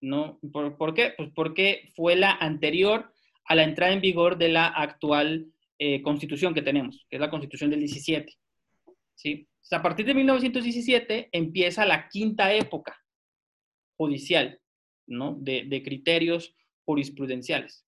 [0.00, 0.40] ¿no?
[0.52, 1.14] ¿Por, por qué?
[1.16, 3.12] Pues porque fue la anterior
[3.44, 5.46] a la entrada en vigor de la actual
[5.78, 8.36] eh, constitución que tenemos, que es la constitución del 17,
[9.14, 9.46] ¿sí?
[9.70, 12.99] A partir de 1917 empieza la quinta época
[14.00, 14.58] judicial,
[15.06, 15.36] ¿no?
[15.38, 16.54] De, criterios
[16.86, 17.84] jurisprudenciales,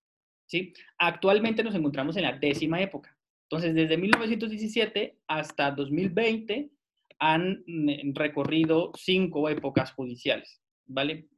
[0.47, 0.75] ¿sí?
[0.99, 3.17] Actualmente nos encontramos en la décima época.
[3.45, 6.71] Entonces, desde 1917 hasta 2020
[7.19, 11.29] han mm, recorrido cinco épocas judiciales, ¿vale?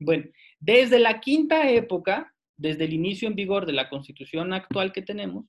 [0.00, 0.24] Bueno,
[0.58, 5.44] desde la quinta época, desde el inicio en vigor de la constitución actual que tenemos,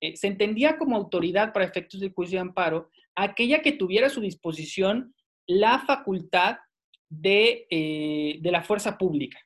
[0.00, 4.10] eh, se entendía como autoridad para efectos del juicio de amparo aquella que tuviera a
[4.16, 5.14] su disposición
[5.46, 6.56] la facultad
[7.10, 9.38] de, eh, de la fuerza pública.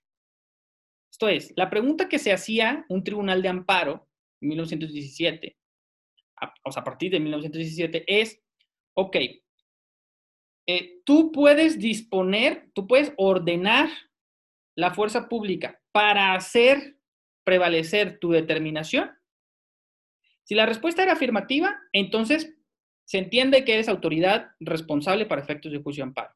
[1.10, 4.08] Esto es, la pregunta que se hacía un tribunal de amparo
[4.40, 5.56] en 1917,
[6.40, 8.40] a, o sea, a partir de 1917, es,
[8.94, 9.16] ok,
[10.66, 13.88] eh, tú puedes disponer, tú puedes ordenar
[14.76, 16.96] la fuerza pública para hacer
[17.44, 19.10] prevalecer tu determinación.
[20.44, 22.54] Si la respuesta era afirmativa, entonces
[23.06, 26.34] se entiende que eres autoridad responsable para efectos de juicio de amparo.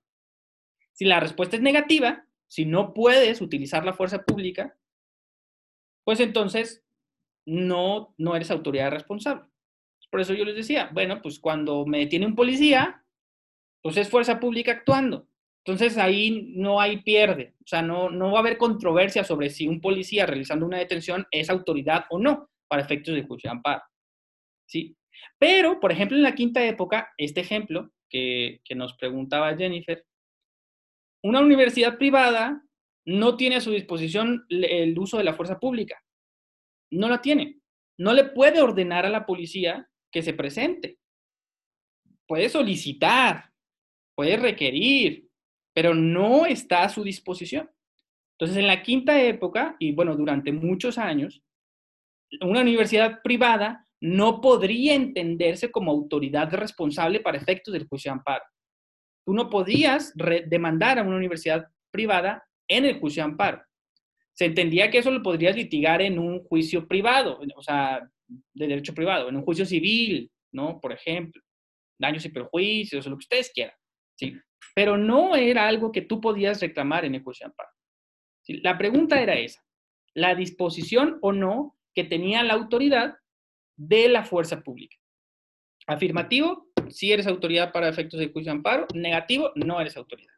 [0.98, 4.76] Si la respuesta es negativa, si no puedes utilizar la fuerza pública,
[6.04, 6.84] pues entonces
[7.46, 9.44] no, no eres autoridad responsable.
[10.10, 13.04] Por eso yo les decía, bueno, pues cuando me detiene un policía,
[13.80, 15.28] pues es fuerza pública actuando.
[15.64, 19.68] Entonces ahí no hay pierde, o sea, no, no va a haber controversia sobre si
[19.68, 23.84] un policía realizando una detención es autoridad o no para efectos de juicio de amparo.
[24.66, 24.96] ¿Sí?
[25.38, 30.04] Pero, por ejemplo, en la quinta época, este ejemplo que, que nos preguntaba Jennifer,
[31.22, 32.62] una universidad privada
[33.04, 36.02] no tiene a su disposición el uso de la fuerza pública.
[36.90, 37.60] No la tiene.
[37.98, 40.98] No le puede ordenar a la policía que se presente.
[42.26, 43.50] Puede solicitar,
[44.14, 45.28] puede requerir,
[45.74, 47.70] pero no está a su disposición.
[48.32, 51.42] Entonces, en la quinta época, y bueno, durante muchos años,
[52.40, 58.44] una universidad privada no podría entenderse como autoridad responsable para efectos del juicio de amparo.
[59.28, 60.14] Tú no podías
[60.46, 63.62] demandar a una universidad privada en el juicio de amparo.
[64.32, 68.94] Se entendía que eso lo podrías litigar en un juicio privado, o sea, de derecho
[68.94, 70.80] privado, en un juicio civil, ¿no?
[70.80, 71.42] Por ejemplo,
[72.00, 73.76] daños y perjuicios, lo que ustedes quieran,
[74.14, 74.34] ¿sí?
[74.74, 77.68] Pero no era algo que tú podías reclamar en el juicio de amparo.
[78.62, 79.62] La pregunta era esa,
[80.14, 83.18] la disposición o no que tenía la autoridad
[83.76, 84.96] de la fuerza pública.
[85.86, 88.86] Afirmativo, si eres autoridad para efectos de juicio de amparo.
[88.94, 90.32] Negativo, no eres autoridad.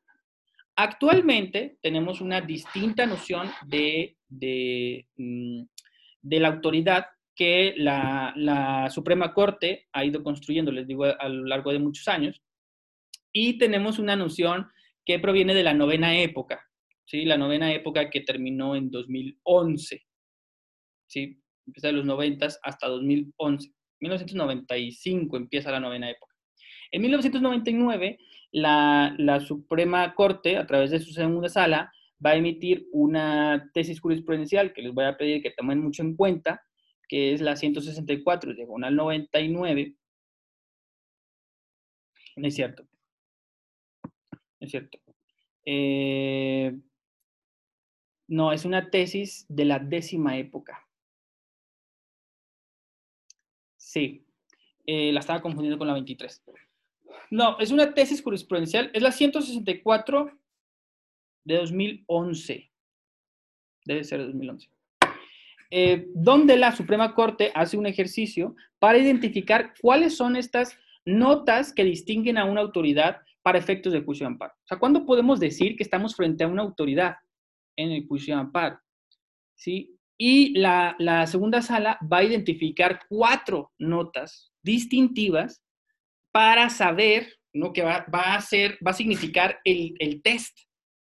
[0.76, 5.62] Actualmente tenemos una distinta noción de, de, mm,
[6.22, 11.72] la autoridad que la, la, Suprema Corte ha ido construyendo, les digo, a lo largo
[11.72, 12.40] de muchos años.
[13.32, 14.68] Y tenemos una noción
[15.04, 16.66] que proviene de la novena época,
[17.06, 17.24] ¿sí?
[17.24, 20.02] La novena época que terminó en 2011,
[21.06, 21.42] ¿sí?
[21.66, 23.72] Empieza de los 90 hasta 2011.
[24.00, 26.29] 1995 empieza la novena época.
[26.92, 28.18] En 1999,
[28.52, 31.92] la, Suprema Corte, a través de su segunda sala,
[32.24, 36.16] va a emitir una tesis jurisprudencial que les voy a pedir que tomen mucho en
[36.16, 36.62] cuenta,
[37.08, 39.96] que es la 164, diagonal 99.
[42.36, 42.86] No es cierto.
[44.02, 44.98] No es cierto.
[45.64, 46.76] Eh,
[48.28, 50.86] no, es una tesis de la décima época.
[53.76, 54.24] Sí,
[54.86, 56.42] eh, la estaba confundiendo con la 23.
[57.30, 60.30] No, es una tesis jurisprudencial, es la 164
[61.44, 62.70] de 2011.
[63.84, 64.68] Debe ser de 2011.
[65.72, 71.84] Eh, donde la Suprema Corte hace un ejercicio para identificar cuáles son estas notas que
[71.84, 74.52] distinguen a una autoridad para efectos de juicio de amparo.
[74.52, 77.16] O sea, ¿cuándo podemos decir que estamos frente a una autoridad
[77.76, 78.80] en el juicio de amparo?
[79.54, 79.96] ¿Sí?
[80.18, 80.96] Y la,
[81.26, 85.62] segunda sala va a identificar cuatro notas distintivas
[86.32, 87.72] para saber, ¿no?
[87.72, 90.58] Que va, a ser, va a significar el, el, test,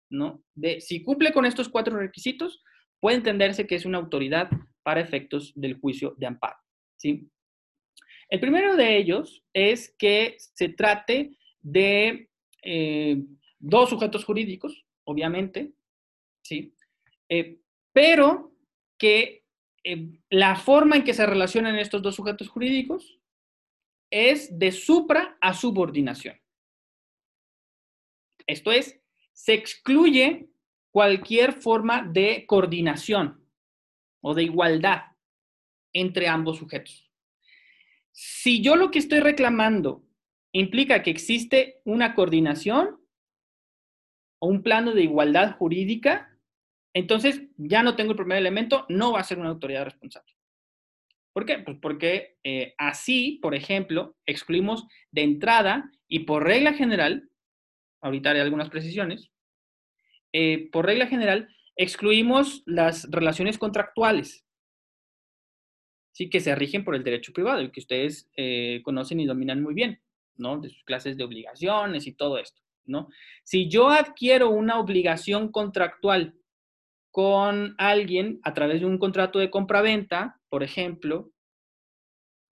[0.10, 0.44] ¿no?
[0.54, 2.62] De si cumple con estos cuatro requisitos,
[3.00, 4.50] puede entenderse que es una autoridad
[4.84, 6.58] para efectos del juicio de amparo,
[6.98, 7.30] ¿sí?
[8.30, 12.30] El primero de ellos es que se trate de
[12.64, 13.18] eh,
[13.60, 15.74] dos sujetos jurídicos, obviamente,
[16.44, 16.74] ¿sí?
[17.30, 17.60] Eh,
[17.94, 18.56] pero
[18.98, 19.44] que
[19.84, 23.20] eh, la forma en que se relacionan estos dos sujetos jurídicos
[24.14, 26.40] es de supra a subordinación.
[28.46, 29.02] Esto es,
[29.32, 30.50] se excluye
[30.92, 33.44] cualquier forma de coordinación
[34.22, 35.02] o de igualdad
[35.94, 37.10] entre ambos sujetos.
[38.12, 40.06] Si yo lo que estoy reclamando
[40.52, 43.04] implica que existe una coordinación
[44.38, 46.38] o un plano de igualdad jurídica,
[46.94, 50.32] entonces, ya no tengo el primer elemento, no va a ser una autoridad responsable.
[51.34, 51.58] ¿Por qué?
[51.60, 57.30] Pues porque eh, así, por ejemplo, excluimos de entrada y por regla general,
[58.02, 59.32] ahorita haré algunas precisiones,
[60.32, 64.46] eh, por regla general, excluimos las relaciones contractuales,
[66.12, 69.62] sí, que se rigen por el derecho privado y que ustedes eh, conocen y dominan
[69.62, 70.02] muy bien,
[70.36, 70.60] ¿no?
[70.60, 73.10] De sus clases de obligaciones y todo esto, ¿no?
[73.44, 76.36] Si yo adquiero una obligación contractual
[77.14, 81.32] con alguien a través de un contrato de compraventa, por ejemplo,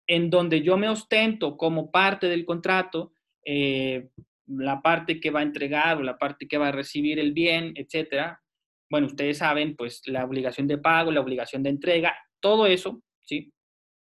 [0.07, 3.11] en donde yo me ostento como parte del contrato,
[3.43, 4.11] eh,
[4.45, 7.73] la parte que va a entregar o la parte que va a recibir el bien,
[7.75, 8.39] etcétera.
[8.87, 13.51] Bueno, ustedes saben, pues la obligación de pago, la obligación de entrega, todo eso, ¿sí?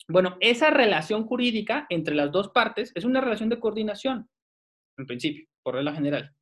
[0.08, 4.28] Bueno, esa relación jurídica entre las dos partes es una relación de coordinación,
[4.98, 6.34] en principio, por regla general.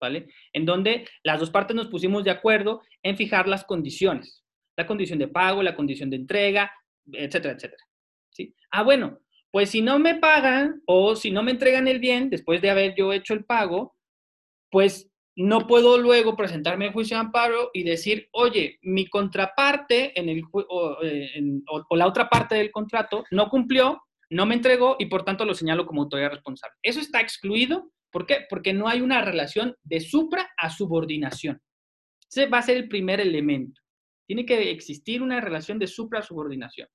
[0.00, 0.26] ¿Vale?
[0.52, 4.44] En donde las dos partes nos pusimos de acuerdo en fijar las condiciones.
[4.76, 6.70] La condición de pago, la condición de entrega,
[7.10, 7.82] etcétera, etcétera.
[8.30, 8.54] ¿Sí?
[8.70, 9.20] Ah, bueno,
[9.50, 12.94] pues si no me pagan o si no me entregan el bien después de haber
[12.94, 13.96] yo hecho el pago,
[14.70, 20.28] pues no puedo luego presentarme en juicio de amparo y decir, oye, mi contraparte en
[20.28, 24.54] el, o, eh, en, o, o la otra parte del contrato no cumplió, no me
[24.54, 26.74] entregó y por tanto lo señalo como autoridad responsable.
[26.82, 27.92] Eso está excluido.
[28.16, 28.46] ¿Por qué?
[28.48, 31.60] Porque no hay una relación de supra a subordinación.
[32.30, 33.82] Ese va a ser el primer elemento.
[34.26, 36.88] Tiene que existir una relación de supra a subordinación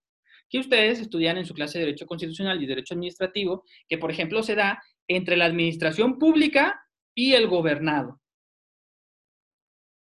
[0.50, 4.42] que ustedes estudian en su clase de Derecho Constitucional y Derecho Administrativo, que por ejemplo
[4.42, 6.82] se da entre la administración pública
[7.14, 8.20] y el gobernado.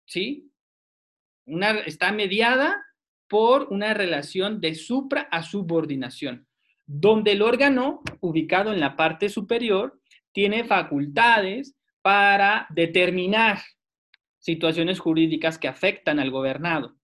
[0.06, 0.48] ¿Sí?
[1.44, 2.86] Una, está mediada
[3.28, 6.46] por una relación de supra a subordinación,
[6.86, 9.99] donde el órgano ubicado en la parte superior
[10.32, 13.58] tiene facultades para determinar
[14.38, 16.96] situaciones jurídicas que afectan al gobernado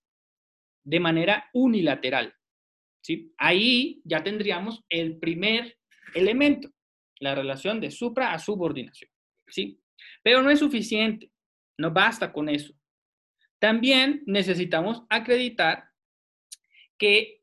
[0.84, 2.34] de manera unilateral.
[3.02, 3.32] ¿sí?
[3.36, 5.78] Ahí ya tendríamos el primer
[6.14, 6.70] elemento,
[7.18, 9.10] la relación de supra a subordinación.
[9.48, 9.80] ¿sí?
[10.22, 11.30] Pero no es suficiente,
[11.78, 12.72] no basta con eso.
[13.58, 15.90] También necesitamos acreditar
[16.98, 17.42] que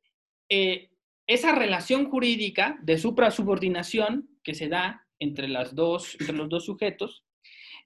[0.49, 0.89] eh,
[1.27, 7.23] esa relación jurídica de supra-subordinación que se da entre, las dos, entre los dos sujetos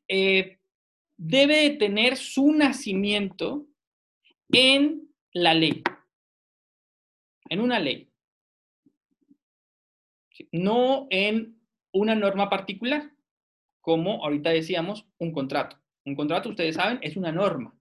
[0.08, 0.60] eh,
[1.18, 3.68] debe tener su nacimiento
[4.50, 5.84] en la ley
[7.50, 8.10] en una ley,
[10.52, 11.60] no en
[11.92, 13.12] una norma particular,
[13.82, 15.80] como ahorita decíamos, un contrato.
[16.06, 17.78] Un contrato, ustedes saben, es una norma,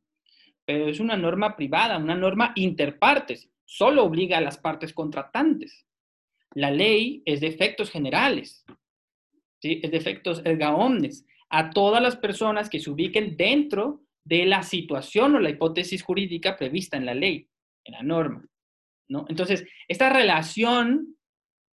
[0.64, 5.86] pero es una norma privada, una norma interpartes, solo obliga a las partes contratantes.
[6.54, 8.64] La ley es de efectos generales,
[9.66, 9.80] ¿sí?
[9.82, 14.62] es de efectos erga omnes, a todas las personas que se ubiquen dentro de la
[14.62, 17.48] situación o la hipótesis jurídica prevista en la ley,
[17.84, 18.44] en la norma.
[19.28, 21.16] Entonces, esta relación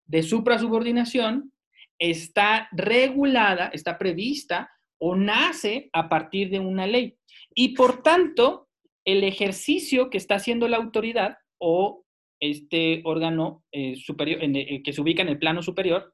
[0.07, 1.53] de suprasubordinación
[1.99, 7.16] está regulada, está prevista o nace a partir de una ley.
[7.55, 8.68] Y por tanto,
[9.05, 12.05] el ejercicio que está haciendo la autoridad o
[12.40, 16.12] este órgano eh, superior, eh, que se ubica en el plano superior,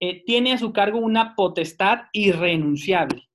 [0.00, 3.28] eh, tiene a su cargo una potestad irrenunciable.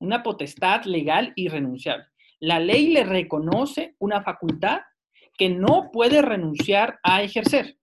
[0.00, 2.06] Una potestad legal irrenunciable.
[2.40, 4.80] La ley le reconoce una facultad
[5.36, 7.78] que no puede renunciar a ejercer.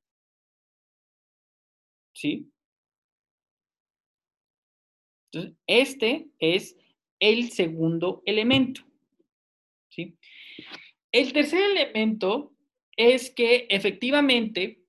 [2.14, 2.52] ¿Sí?
[5.32, 6.76] Entonces, este es
[7.20, 8.82] el segundo elemento.
[9.90, 10.18] ¿Sí?
[11.12, 12.54] El tercer elemento
[12.98, 14.84] es que efectivamente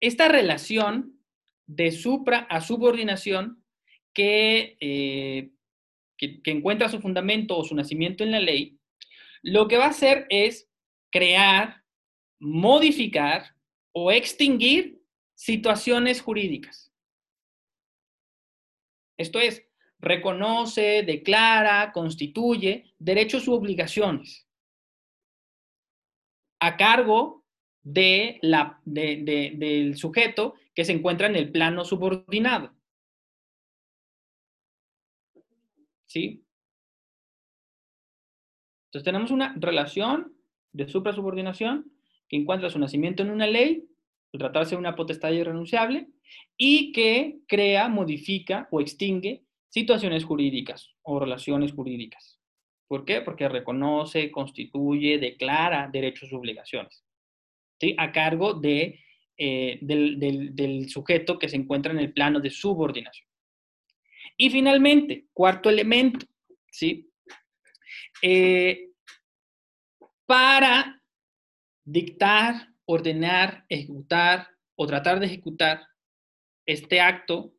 [0.00, 1.13] esta relación
[1.66, 3.64] de supra a subordinación
[4.12, 5.50] que, eh,
[6.16, 8.78] que, que encuentra su fundamento o su nacimiento en la ley,
[9.42, 10.68] lo que va a hacer es
[11.10, 11.82] crear,
[12.40, 13.54] modificar
[13.92, 15.02] o extinguir
[15.34, 16.92] situaciones jurídicas.
[19.16, 19.66] Esto es,
[19.98, 24.44] reconoce, declara, constituye derechos u obligaciones
[26.60, 27.44] a cargo
[27.82, 32.72] de la, del sujeto que se encuentra en el plano subordinado.
[36.06, 36.44] ¿Sí?
[38.86, 40.36] Entonces tenemos una relación
[40.72, 41.90] de suprasubordinación
[42.28, 43.88] que encuentra su nacimiento en una ley,
[44.32, 46.08] tratarse de una potestad irrenunciable,
[46.56, 52.38] y que crea, modifica o extingue situaciones jurídicas o relaciones jurídicas.
[52.86, 53.20] ¿Por qué?
[53.20, 57.04] Porque reconoce, constituye, declara derechos y obligaciones,
[57.80, 57.94] ¿sí?
[57.98, 59.00] A cargo de,
[59.36, 60.18] eh, del,
[60.54, 63.28] del, sujeto que se encuentra en el plano de subordinación.
[64.36, 66.26] Y finalmente, cuarto elemento,
[66.70, 67.10] ¿sí?
[68.22, 68.90] Eh,
[70.26, 71.02] para
[71.84, 75.86] dictar, ordenar, ejecutar o tratar de ejecutar
[76.66, 77.54] este acto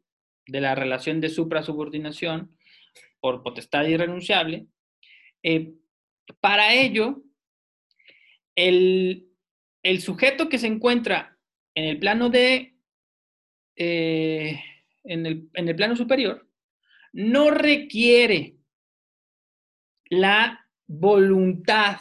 [0.47, 2.55] de la relación de suprasubordinación
[3.19, 4.67] por potestad irrenunciable,
[5.43, 5.73] eh,
[6.39, 7.23] para ello,
[8.55, 9.27] el,
[9.83, 11.34] el, sujeto que se encuentra
[11.75, 12.77] en el plano de,
[13.75, 14.59] eh,
[15.03, 16.49] en, el, en el plano superior,
[17.11, 18.57] no requiere
[20.09, 21.99] la voluntad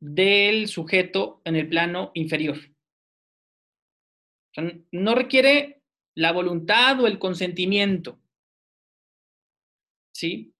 [0.00, 2.58] del sujeto en el plano inferior.
[4.92, 5.82] no requiere
[6.14, 8.20] la voluntad o el consentimiento.
[10.12, 10.54] ¿Sí?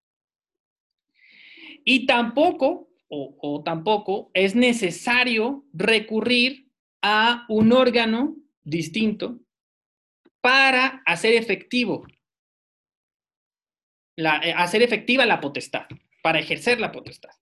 [1.84, 6.63] Y tampoco, o, o tampoco, es necesario recurrir
[7.07, 9.38] a un órgano distinto
[10.40, 12.07] para hacer efectivo
[14.16, 15.86] la, eh, hacer efectiva la potestad,
[16.22, 17.32] para ejercer la potestad.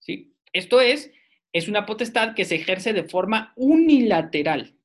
[0.00, 0.34] ¿Sí?
[0.52, 1.10] Esto es,
[1.54, 4.76] es una potestad que se ejerce de forma unilateral.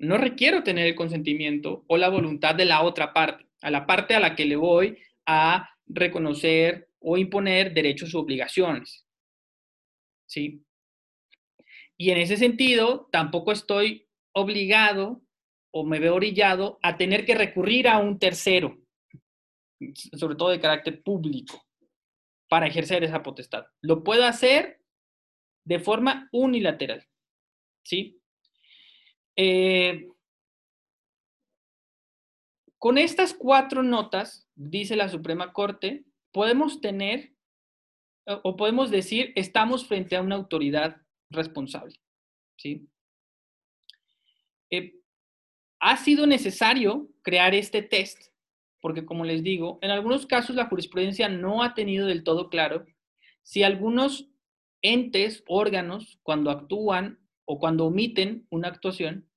[0.00, 4.16] No requiero tener el consentimiento o la voluntad de la otra parte, a la parte
[4.16, 9.03] a la que le voy a reconocer o imponer derechos u obligaciones.
[10.34, 10.66] ¿Sí?
[11.96, 15.22] Y en ese sentido, tampoco estoy obligado
[15.72, 18.76] o me veo orillado a tener que recurrir a un tercero,
[20.18, 21.64] sobre todo de carácter público,
[22.48, 23.64] para ejercer esa potestad.
[23.80, 24.80] Lo puedo hacer
[25.64, 27.06] de forma unilateral.
[27.84, 28.20] ¿Sí?
[29.36, 30.08] Eh,
[32.78, 37.33] con estas cuatro notas, dice la Suprema Corte, podemos tener
[38.26, 41.94] o podemos decir, estamos frente a una autoridad responsable.
[42.56, 42.88] ¿sí?
[44.70, 44.94] Eh,
[45.80, 48.32] ha sido necesario crear este test,
[48.80, 52.86] porque como les digo, en algunos casos la jurisprudencia no ha tenido del todo claro
[53.42, 54.30] si algunos
[54.82, 59.28] entes, órganos, cuando actúan o cuando omiten una actuación,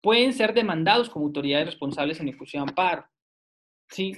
[0.00, 3.06] pueden ser demandados como autoridades responsables en ejecución amparo.
[3.88, 4.16] ¿Sí?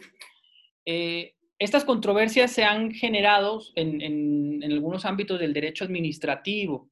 [0.87, 6.91] Eh, estas controversias se han generado en, algunos ámbitos del derecho administrativo.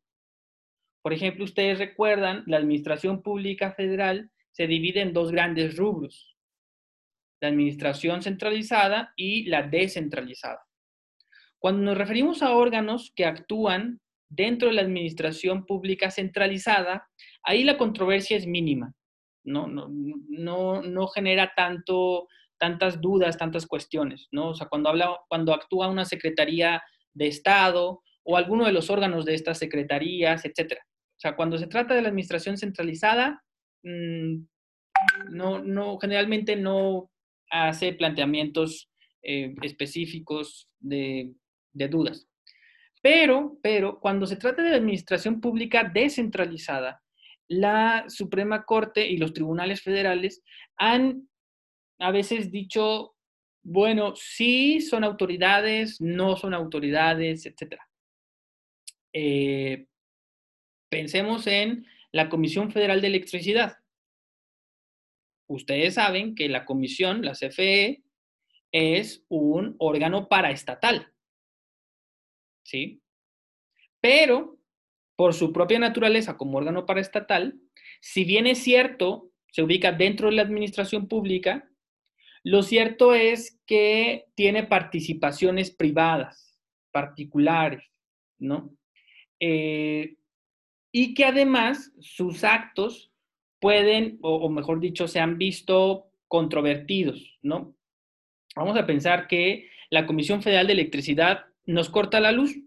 [1.02, 6.36] Por ejemplo, ustedes recuerdan, la Administración Pública Federal se divide en dos grandes rubros,
[7.40, 10.60] la administración centralizada y la descentralizada.
[11.58, 17.08] Cuando nos referimos a órganos que actúan dentro de la administración pública centralizada,
[17.42, 18.94] ahí la controversia es mínima,
[19.44, 22.28] no, no, no, no genera tanto,
[22.62, 24.50] tantas dudas, tantas cuestiones, ¿no?
[24.50, 26.80] O sea, cuando, habla, cuando actúa una secretaría
[27.12, 30.78] de Estado o alguno de los órganos de estas secretarías, etc.
[30.80, 33.42] O sea, cuando se trata de la administración centralizada,
[33.82, 34.46] Mm,
[35.30, 37.10] no, no, generalmente no
[37.50, 38.90] hace planteamientos
[39.22, 41.32] eh, específicos de,
[41.72, 42.28] de, dudas.
[43.02, 47.02] Pero, pero cuando se trata de la administración pública descentralizada,
[47.48, 50.42] la Suprema Corte y los tribunales federales
[50.76, 51.28] han
[52.02, 53.14] a veces dicho,
[53.62, 57.76] bueno, sí son autoridades, no son autoridades, etc.
[59.12, 59.86] Eh,
[60.88, 63.76] pensemos en la Comisión Federal de Electricidad.
[65.46, 68.02] Ustedes saben que la comisión, la CFE,
[68.72, 71.12] es un órgano paraestatal.
[72.64, 73.00] ¿Sí?
[74.00, 74.58] Pero,
[75.14, 77.60] por su propia naturaleza como órgano paraestatal,
[78.00, 81.68] si bien es cierto, se ubica dentro de la administración pública,
[82.44, 86.58] lo cierto es que tiene participaciones privadas,
[86.90, 87.84] particulares,
[88.38, 88.76] ¿no?
[89.38, 90.16] Eh,
[90.92, 93.12] y que además sus actos
[93.60, 97.76] pueden, o, mejor dicho, se han visto controvertidos, ¿no?
[98.56, 102.58] Vamos a pensar que la Comisión Federal de Electricidad nos corta la luz.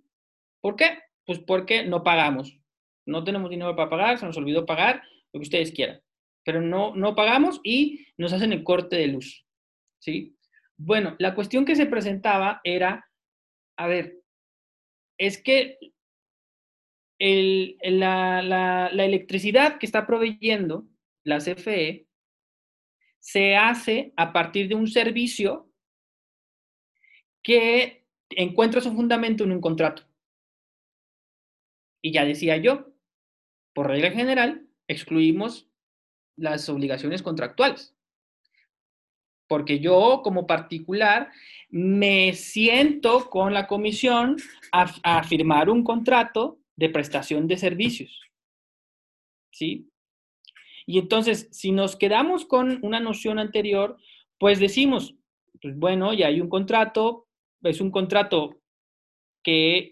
[0.61, 0.99] ¿Por qué?
[1.26, 2.57] Pues porque no pagamos.
[3.05, 5.03] No tenemos dinero para pagar, se nos olvidó pagar,
[5.34, 6.01] lo que ustedes quieran.
[6.43, 9.45] Pero no, no pagamos y nos hacen el corte de luz.
[10.06, 10.38] ¿Sí?
[10.78, 13.10] Bueno, la cuestión que se presentaba era,
[13.76, 14.22] a ver,
[15.18, 15.80] es que
[17.18, 20.86] la, electricidad que está proveyendo
[21.24, 22.08] la CFE
[23.20, 25.72] se hace a partir de un servicio
[27.41, 30.03] que encuentra su fundamento en un contrato.
[32.03, 32.93] Y ya decía yo,
[33.74, 35.68] por regla general, excluimos
[36.38, 37.95] las obligaciones contractuales.
[39.48, 41.32] Porque yo, como particular,
[41.70, 44.38] me siento con la comisión
[44.72, 48.22] a, firmar un contrato de prestación de servicios.
[49.52, 49.89] ¿Sí?
[50.86, 53.98] Y entonces, si nos quedamos con una noción anterior,
[54.38, 55.16] pues decimos,
[55.62, 57.28] pues bueno, ya hay un contrato,
[57.64, 58.62] es un contrato
[59.43, 59.91] que,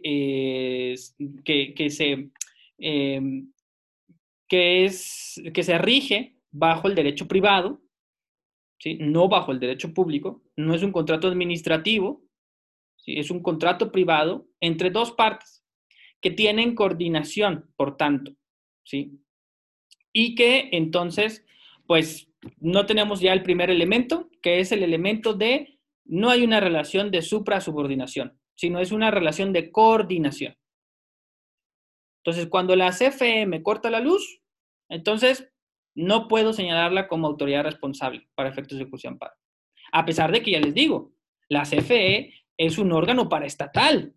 [1.43, 2.29] que, se,
[2.77, 3.51] em,
[4.47, 7.81] que, es, que se rige bajo el derecho privado,
[8.99, 12.23] no bajo el derecho público, no es un contrato administrativo,
[13.05, 15.63] es un contrato privado entre dos partes
[16.21, 18.33] que tienen coordinación, por tanto,
[18.83, 19.19] ¿sí?
[20.13, 21.45] Y que entonces,
[21.85, 22.29] pues,
[22.59, 27.11] no tenemos ya el primer elemento, que es el elemento de no hay una relación
[27.11, 30.55] de supra-subordinación, sino es una relación de coordinación.
[32.23, 34.41] Entonces, cuando la CFE me corta la luz,
[34.89, 35.52] entonces
[35.95, 39.33] no puedo señalarla como autoridad responsable para efectos de ejecución amparo.
[39.91, 41.13] A pesar de que ya les digo,
[41.49, 44.13] la CFE es un órgano paraestatal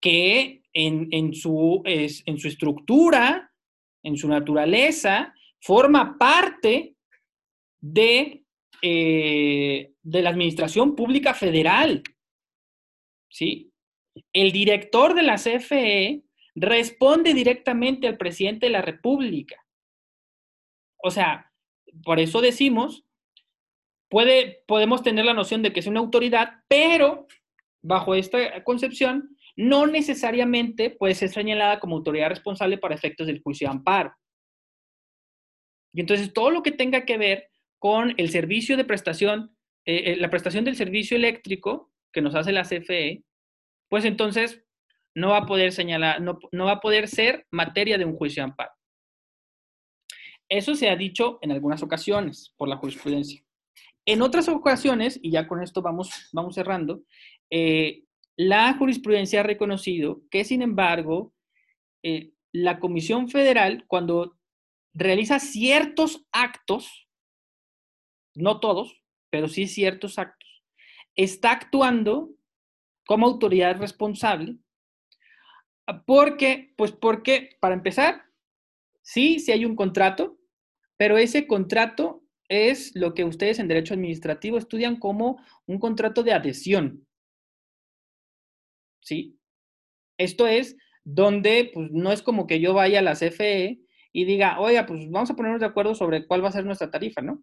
[0.00, 3.50] que en, su, en su estructura,
[4.02, 6.96] en su naturaleza, forma parte
[7.80, 8.44] de,
[8.82, 12.02] eh, de la Administración Pública Federal.
[13.30, 13.72] ¿Sí?
[14.32, 16.22] El director de la CFE
[16.54, 19.63] responde directamente al presidente de la República.
[21.04, 21.52] O sea,
[22.02, 23.04] por eso decimos,
[24.08, 27.26] puede, podemos tener la noción de que es una autoridad, pero
[27.82, 33.68] bajo esta concepción, no necesariamente puede ser señalada como autoridad responsable para efectos del juicio
[33.68, 34.14] de amparo.
[35.92, 40.16] Y entonces todo lo que tenga que ver con el servicio de prestación, eh, eh,
[40.16, 43.24] la prestación del servicio eléctrico que nos hace la CFE,
[43.90, 44.64] pues entonces
[45.14, 48.50] no va a poder señalar, no, va a poder ser materia de un juicio de
[48.50, 48.72] amparo.
[50.48, 53.42] Eso se ha dicho en algunas ocasiones por la jurisprudencia.
[54.06, 57.02] En otras ocasiones, y ya con esto vamos, vamos cerrando,
[57.50, 58.04] eh,
[58.36, 61.32] la jurisprudencia ha reconocido que, sin embargo,
[62.02, 64.36] eh, la Comisión Federal, cuando
[64.92, 67.08] realiza ciertos actos,
[68.34, 70.62] no todos, pero sí ciertos actos,
[71.16, 72.30] está actuando
[73.06, 74.58] como autoridad responsable
[76.06, 78.23] porque, pues porque, para empezar,
[79.04, 80.38] sí, sí hay un contrato,
[80.96, 86.32] pero ese contrato es lo que ustedes en derecho administrativo estudian como un contrato de
[86.32, 87.06] adhesión.
[89.00, 89.38] ¿Sí?
[90.18, 93.80] Esto es donde pues, no es como que yo vaya a la CFE
[94.12, 96.90] y diga, oiga, pues vamos a ponernos de acuerdo sobre cuál va a ser nuestra
[96.90, 97.42] tarifa, ¿no?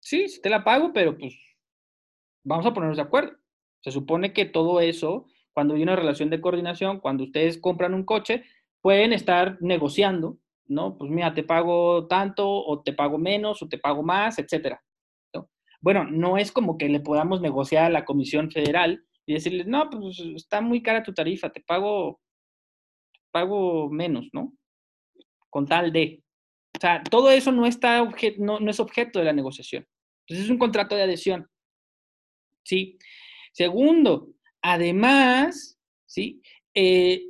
[0.00, 1.34] Sí, sí te la pago, pero pues
[2.44, 3.36] vamos a ponernos de acuerdo.
[3.82, 8.04] Se supone que todo eso cuando hay una relación de coordinación, cuando ustedes compran un
[8.04, 8.44] coche,
[8.86, 10.96] pueden estar negociando, ¿no?
[10.96, 14.80] Pues mira, te pago tanto o te pago menos o te pago más, etcétera.
[15.80, 19.90] Bueno, no es como que le podamos negociar a la Comisión Federal y decirles, no,
[19.90, 22.20] pues está muy cara tu tarifa, te pago,
[23.32, 24.52] pago menos, ¿no?
[25.50, 26.22] Con tal de.
[26.76, 28.08] O sea, todo eso no, está
[28.38, 29.84] no, no es objeto de la negociación.
[30.20, 31.48] Entonces es un contrato de adhesión.
[32.64, 32.98] ¿Sí?
[33.52, 34.28] Segundo,
[34.62, 36.42] Además, ¿sí?
[36.74, 37.22] Eh,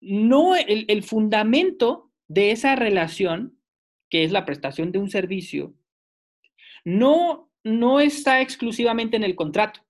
[0.00, 3.58] no, el, fundamento de esa relación,
[4.08, 5.74] que es la prestación de un servicio,
[6.84, 9.80] no, no está exclusivamente en el contrato.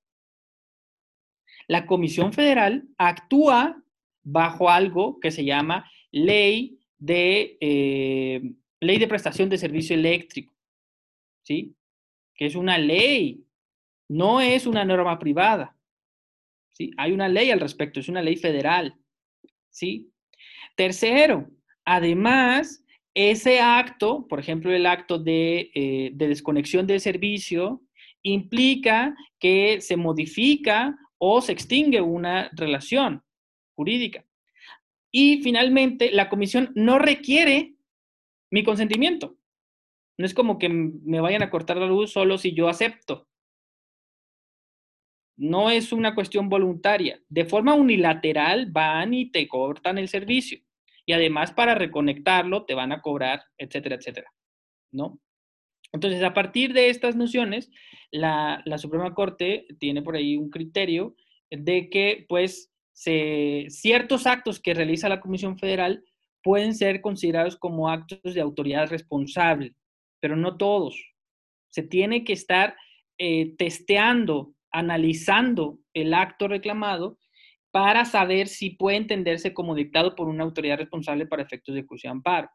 [1.68, 3.82] La Comisión Federal actúa
[4.22, 10.52] bajo algo que se llama ley de, eh, ley de prestación de servicio eléctrico,
[11.42, 11.76] ¿sí?
[12.34, 13.44] Que es una ley,
[14.08, 15.76] no es una norma privada.
[16.96, 18.99] Hay una ley al respecto, es una ley federal,
[19.70, 20.10] ¿sí?
[20.76, 21.48] Tercero,
[21.84, 27.82] además, ese acto, por ejemplo, el acto de, eh, de desconexión del servicio,
[28.22, 33.22] implica que se modifica o se extingue una relación
[33.74, 34.24] jurídica.
[35.10, 37.74] Y finalmente, la comisión no requiere
[38.50, 39.36] mi consentimiento.
[40.18, 43.29] No es como que me vayan a cortar la luz solo si yo acepto.
[45.40, 47.18] No es una cuestión voluntaria.
[47.30, 50.60] De forma unilateral van y te cortan el servicio.
[51.06, 54.30] Y además para reconectarlo te van a cobrar, etcétera, etcétera.
[54.92, 55.18] ¿No?
[55.92, 57.70] Entonces, a partir de estas nociones,
[58.10, 61.16] la, Suprema Corte tiene por ahí un criterio
[61.50, 66.04] de que, pues, ciertos actos que realiza la Comisión Federal
[66.42, 69.74] pueden ser considerados como actos de autoridad responsable,
[70.20, 71.02] pero no todos.
[71.70, 72.76] Se tiene que estar
[73.16, 77.18] eh, testeando analizando el acto reclamado
[77.70, 82.12] para saber si puede entenderse como dictado por una autoridad responsable para efectos de ejecución
[82.12, 82.50] amparo.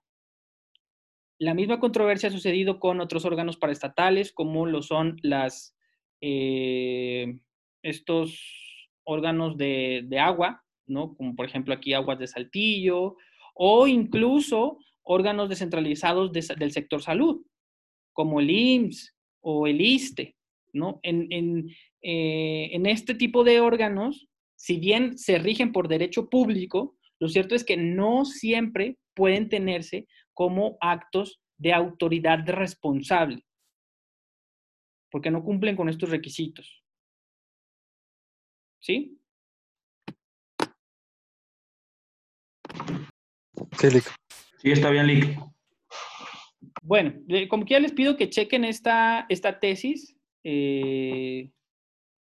[1.37, 5.75] La misma controversia ha sucedido con otros órganos paraestatales, como lo son las,
[6.21, 7.37] eh,
[7.81, 11.15] estos órganos de, agua, ¿no?
[11.15, 13.17] como por ejemplo aquí Aguas de Saltillo,
[13.53, 17.45] o incluso órganos descentralizados del sector salud,
[18.13, 20.35] como el IMSS o el ISTE.
[20.73, 20.99] ¿no?
[21.03, 21.69] En,
[22.07, 27.55] eh, en este tipo de órganos, si bien se rigen por derecho público, lo cierto
[27.55, 33.43] es que no siempre pueden tenerse como actos de autoridad responsable,
[35.09, 36.83] porque no cumplen con estos requisitos.
[38.83, 39.17] ¿Sí?
[43.79, 44.15] Sí, Lick.
[44.59, 45.39] Sí, está bien, Lick.
[46.83, 47.15] Bueno,
[47.49, 50.15] como que ya les pido que chequen esta, esta tesis.
[50.43, 51.49] Eh,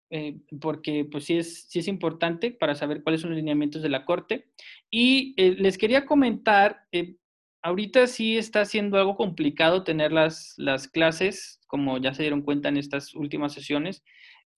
[0.10, 3.89] eh, porque pues sí es, sí es importante para saber cuáles son los lineamientos de
[3.89, 4.47] la Corte.
[4.89, 7.16] Y eh, les quería comentar, eh,
[7.62, 12.70] ahorita sí está siendo algo complicado tener las, las clases, como ya se dieron cuenta
[12.70, 14.03] en estas últimas sesiones.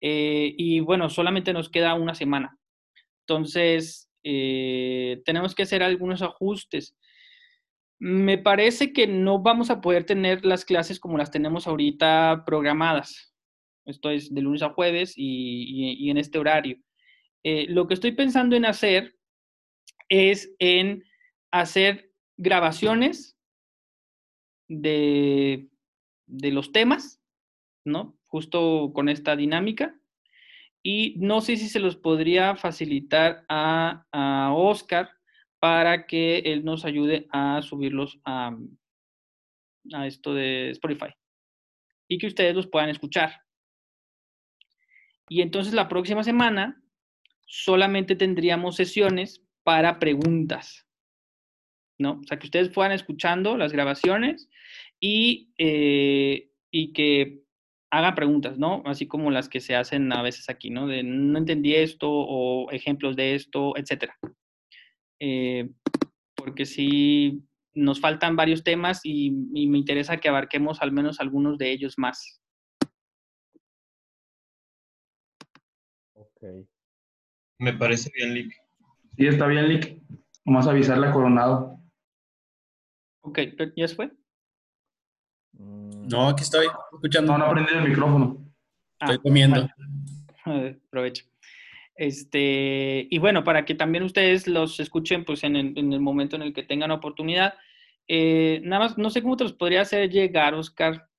[0.00, 2.56] Eh, y bueno, solamente nos queda una semana.
[3.26, 6.96] Entonces, tenemos que hacer algunos ajustes.
[7.98, 13.29] Me parece que no vamos a poder tener las clases como las tenemos ahorita programadas.
[13.90, 16.78] Esto es de lunes a jueves y, en este horario.
[17.42, 19.16] Eh, lo que estoy pensando en hacer
[20.08, 21.04] es en
[21.50, 23.36] hacer grabaciones
[24.68, 25.68] de,
[26.26, 27.20] de los temas,
[27.84, 28.18] ¿no?
[28.26, 29.98] Justo con esta dinámica.
[30.82, 35.10] Y no sé si se los podría facilitar a, a Oscar
[35.58, 38.56] para que él nos ayude a subirlos a,
[39.92, 41.12] a esto de Spotify
[42.08, 43.32] y que ustedes los puedan escuchar.
[45.30, 46.82] Y entonces la próxima semana
[47.46, 50.88] solamente tendríamos sesiones para preguntas,
[51.98, 52.18] ¿no?
[52.20, 54.50] O sea, que ustedes puedan escuchando las grabaciones
[54.98, 57.44] y, eh, y que
[57.92, 58.82] hagan preguntas, ¿no?
[58.86, 60.88] Así como las que se hacen a veces aquí, ¿no?
[60.88, 64.18] De no entendí esto o ejemplos de esto, etcétera.
[65.20, 65.70] Eh,
[66.34, 71.70] porque sí nos faltan varios temas y me interesa que abarquemos al menos algunos de
[71.70, 72.39] ellos más.
[76.40, 76.66] Ok.
[77.58, 78.52] Me parece bien, Lick.
[79.16, 80.00] Sí, está bien, Lick.
[80.44, 81.78] Vamos a avisarle a Coronado.
[83.22, 84.10] Ok, pero ¿ya se fue?
[85.52, 87.32] Mm, No, aquí estoy escuchando.
[87.32, 88.46] No, no ha prendido el micrófono.
[89.00, 89.68] Estoy Ah, comiendo.
[90.46, 91.24] Eh, Provecho.
[91.94, 96.36] Este, y bueno, para que también ustedes los escuchen pues en el, en el momento
[96.36, 97.54] en el que tengan oportunidad.
[98.08, 101.09] Eh, nada más, no sé cómo te los podría hacer llegar, Oscar,